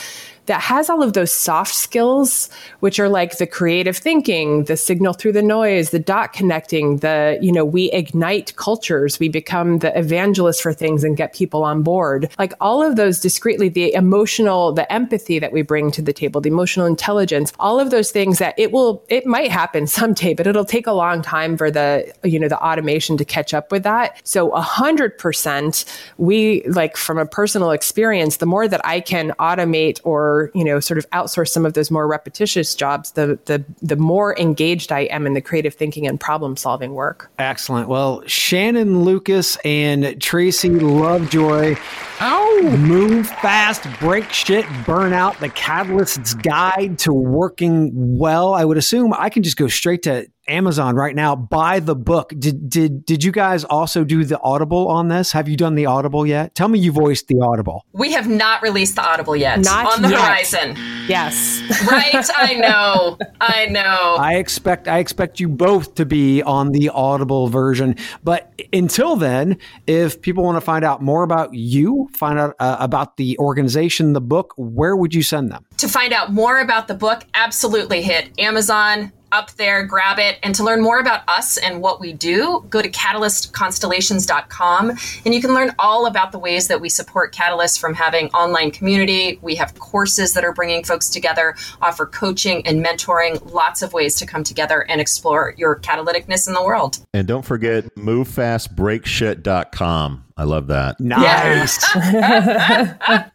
that 0.46 0.61
has 0.61 0.88
all 0.88 1.02
of 1.02 1.12
those 1.12 1.32
soft 1.32 1.74
skills 1.74 2.48
which 2.80 2.98
are 2.98 3.09
like 3.09 3.38
the 3.38 3.46
creative 3.46 3.96
thinking, 3.96 4.64
the 4.64 4.76
signal 4.76 5.12
through 5.12 5.32
the 5.32 5.42
noise, 5.42 5.90
the 5.90 5.98
dot 5.98 6.32
connecting, 6.32 6.98
the 6.98 7.38
you 7.40 7.52
know, 7.52 7.64
we 7.64 7.90
ignite 7.92 8.54
cultures, 8.56 9.18
we 9.18 9.28
become 9.28 9.78
the 9.78 9.96
evangelist 9.98 10.62
for 10.62 10.72
things 10.72 11.04
and 11.04 11.16
get 11.16 11.35
people 11.35 11.64
on 11.64 11.82
board. 11.82 12.30
Like 12.38 12.52
all 12.61 12.82
of 12.82 12.96
those 12.96 13.20
discreetly 13.20 13.68
the 13.68 13.92
emotional, 13.92 14.72
the 14.72 14.90
empathy 14.92 15.38
that 15.38 15.53
we 15.53 15.62
bring 15.62 15.90
to 15.92 16.03
the 16.03 16.12
table, 16.12 16.40
the 16.40 16.49
emotional 16.49 16.86
intelligence, 16.86 17.53
all 17.59 17.80
of 17.80 17.90
those 17.90 18.11
things 18.11 18.38
that 18.38 18.55
it 18.57 18.72
will 18.72 19.05
it 19.09 19.26
might 19.26 19.51
happen 19.51 19.86
someday, 19.99 20.34
but 20.34 20.47
it'll 20.47 20.64
take 20.64 20.86
a 20.86 20.92
long 20.92 21.22
time 21.22 21.57
for 21.57 21.70
the 21.70 22.12
you 22.22 22.38
know 22.38 22.49
the 22.49 22.62
automation 22.62 23.16
to 23.16 23.24
catch 23.24 23.53
up 23.53 23.72
with 23.72 23.82
that. 23.82 24.20
So 24.24 24.51
a 24.51 24.61
hundred 24.61 25.18
percent, 25.18 25.84
we 26.18 26.62
like 26.68 26.97
from 26.97 27.18
a 27.18 27.26
personal 27.26 27.70
experience, 27.70 28.36
the 28.36 28.47
more 28.47 28.68
that 28.68 28.80
I 28.84 29.01
can 29.01 29.32
automate 29.38 30.01
or 30.05 30.36
you 30.55 30.64
know 30.64 30.80
sort 30.80 30.99
of 30.99 31.09
outsource 31.11 31.49
some 31.49 31.66
of 31.66 31.74
those 31.74 31.91
more 31.91 32.07
repetitious 32.07 32.74
jobs, 32.74 33.12
the 33.12 33.39
the 33.47 33.64
the 33.82 33.97
more 33.97 34.39
engaged 34.39 34.93
I 34.93 35.01
am 35.01 35.26
in 35.26 35.34
the 35.34 35.41
creative 35.41 35.74
thinking 35.74 36.07
and 36.07 36.18
problem 36.18 36.57
solving 36.57 36.95
work. 36.95 37.30
Excellent. 37.39 37.89
Well, 37.89 38.22
Shannon 38.26 39.03
Lucas 39.03 39.57
and 39.64 40.20
Tracey 40.20 40.70
Lovejoy. 40.70 41.76
Ow! 42.20 42.76
Move 42.78 43.26
fast, 43.26 43.84
break 44.01 44.30
shit, 44.32 44.64
burn 44.87 45.12
out. 45.12 45.39
The 45.41 45.51
Catalyst's 45.51 46.34
Guide 46.34 46.99
to 47.01 47.12
Working 47.12 47.91
Well. 48.18 48.55
I 48.55 48.64
would 48.64 48.78
assume 48.78 49.12
I 49.12 49.28
can 49.28 49.43
just 49.43 49.57
go 49.57 49.68
straight 49.68 50.03
to 50.05 50.26
Amazon 50.49 50.97
right 50.97 51.14
now. 51.14 51.34
Buy 51.36 51.80
the 51.80 51.94
book. 51.97 52.32
Did 52.38 52.68
did 52.68 53.05
did 53.05 53.24
you 53.24 53.32
guys 53.32 53.64
also 53.64 54.05
do 54.05 54.24
the 54.24 54.40
Audible 54.40 54.88
on 54.88 55.09
this? 55.09 55.32
Have 55.32 55.49
you 55.49 55.57
done 55.57 55.74
the 55.74 55.86
Audible 55.86 56.26
yet? 56.26 56.55
Tell 56.55 56.68
me 56.68 56.78
you 56.78 56.92
voiced 56.92 57.28
the 57.28 57.40
Audible. 57.40 57.84
We 57.92 58.12
have 58.12 58.28
not 58.28 58.62
released 58.62 58.97
the 58.97 59.03
Audible 59.03 59.36
yet. 59.36 59.61
Not 59.61 59.97
on 59.97 60.03
the 60.03 60.11
yet. 60.11 60.20
horizon. 60.20 60.76
Yes. 61.09 61.62
Right? 61.86 62.28
I 62.34 62.55
know. 62.55 63.16
I 63.40 63.66
know. 63.66 64.16
I 64.18 64.34
expect 64.34 64.88
I 64.88 64.99
expect 64.99 65.38
you 65.40 65.49
both 65.49 65.94
to 65.97 66.07
be 66.07 66.42
on 66.42 66.72
the 66.72 66.88
Audible 66.88 67.49
version. 67.49 67.97
But 68.24 68.53
until 68.72 69.14
then, 69.16 69.59
if 69.86 70.20
people 70.20 70.42
want 70.42 70.57
to 70.57 70.61
find 70.61 70.84
out 70.84 71.03
more 71.03 71.22
about 71.22 71.55
you, 71.55 72.09
find 72.12 72.38
out 72.38 72.55
uh, 72.59 72.76
about 72.80 73.18
the 73.18 73.38
organization, 73.38 74.14
the 74.14 74.20
book, 74.20 74.53
where 74.57 74.97
would 74.97 75.14
you 75.14 75.22
send 75.22 75.51
them? 75.53 75.64
to 75.78 75.88
find 75.88 76.12
out 76.12 76.32
more 76.32 76.59
about 76.59 76.88
the 76.88 76.94
book, 76.94 77.24
absolutely 77.34 78.03
hit 78.03 78.30
Amazon 78.38 79.12
up 79.37 79.53
there, 79.53 79.84
grab 79.84 80.18
it. 80.18 80.39
And 80.43 80.53
to 80.55 80.64
learn 80.64 80.82
more 80.82 80.99
about 80.99 81.20
us 81.28 81.59
and 81.59 81.82
what 81.82 82.01
we 82.01 82.14
do, 82.14 82.64
go 82.70 82.80
to 82.80 82.89
catalystconstellations.com 82.89 84.91
and 84.91 85.34
you 85.34 85.43
can 85.43 85.53
learn 85.53 85.74
all 85.78 86.07
about 86.07 86.32
the 86.32 86.39
ways 86.39 86.68
that 86.68 86.80
we 86.80 86.89
support 86.89 87.32
Catalyst 87.32 87.78
from 87.78 87.93
having 87.93 88.28
online 88.28 88.70
community. 88.70 89.39
We 89.43 89.57
have 89.57 89.78
courses 89.78 90.32
that 90.32 90.43
are 90.43 90.55
bringing 90.55 90.84
folks 90.84 91.11
together, 91.11 91.55
offer 91.82 92.07
coaching 92.07 92.66
and 92.66 92.82
mentoring, 92.84 93.53
lots 93.53 93.82
of 93.82 93.93
ways 93.93 94.14
to 94.16 94.24
come 94.26 94.43
together 94.43 94.87
and 94.89 95.03
explore 95.03 95.55
your 95.59 95.76
catalyticness 95.76 96.49
in 96.49 96.55
the 96.55 96.64
world. 96.64 96.99
And 97.12 97.28
don't 97.28 97.45
forget 97.45 97.84
movefastbreakshit.com. 97.97 100.24
I 100.39 100.45
love 100.45 100.68
that. 100.68 100.99
Nice. 100.99 101.93
that 101.93 103.30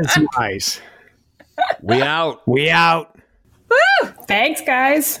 is 0.00 0.18
nice. 0.38 0.82
We 1.80 2.02
out. 2.02 2.46
We 2.46 2.68
out. 2.68 3.18
Woo! 3.70 4.08
Thanks, 4.26 4.60
guys. 4.60 5.20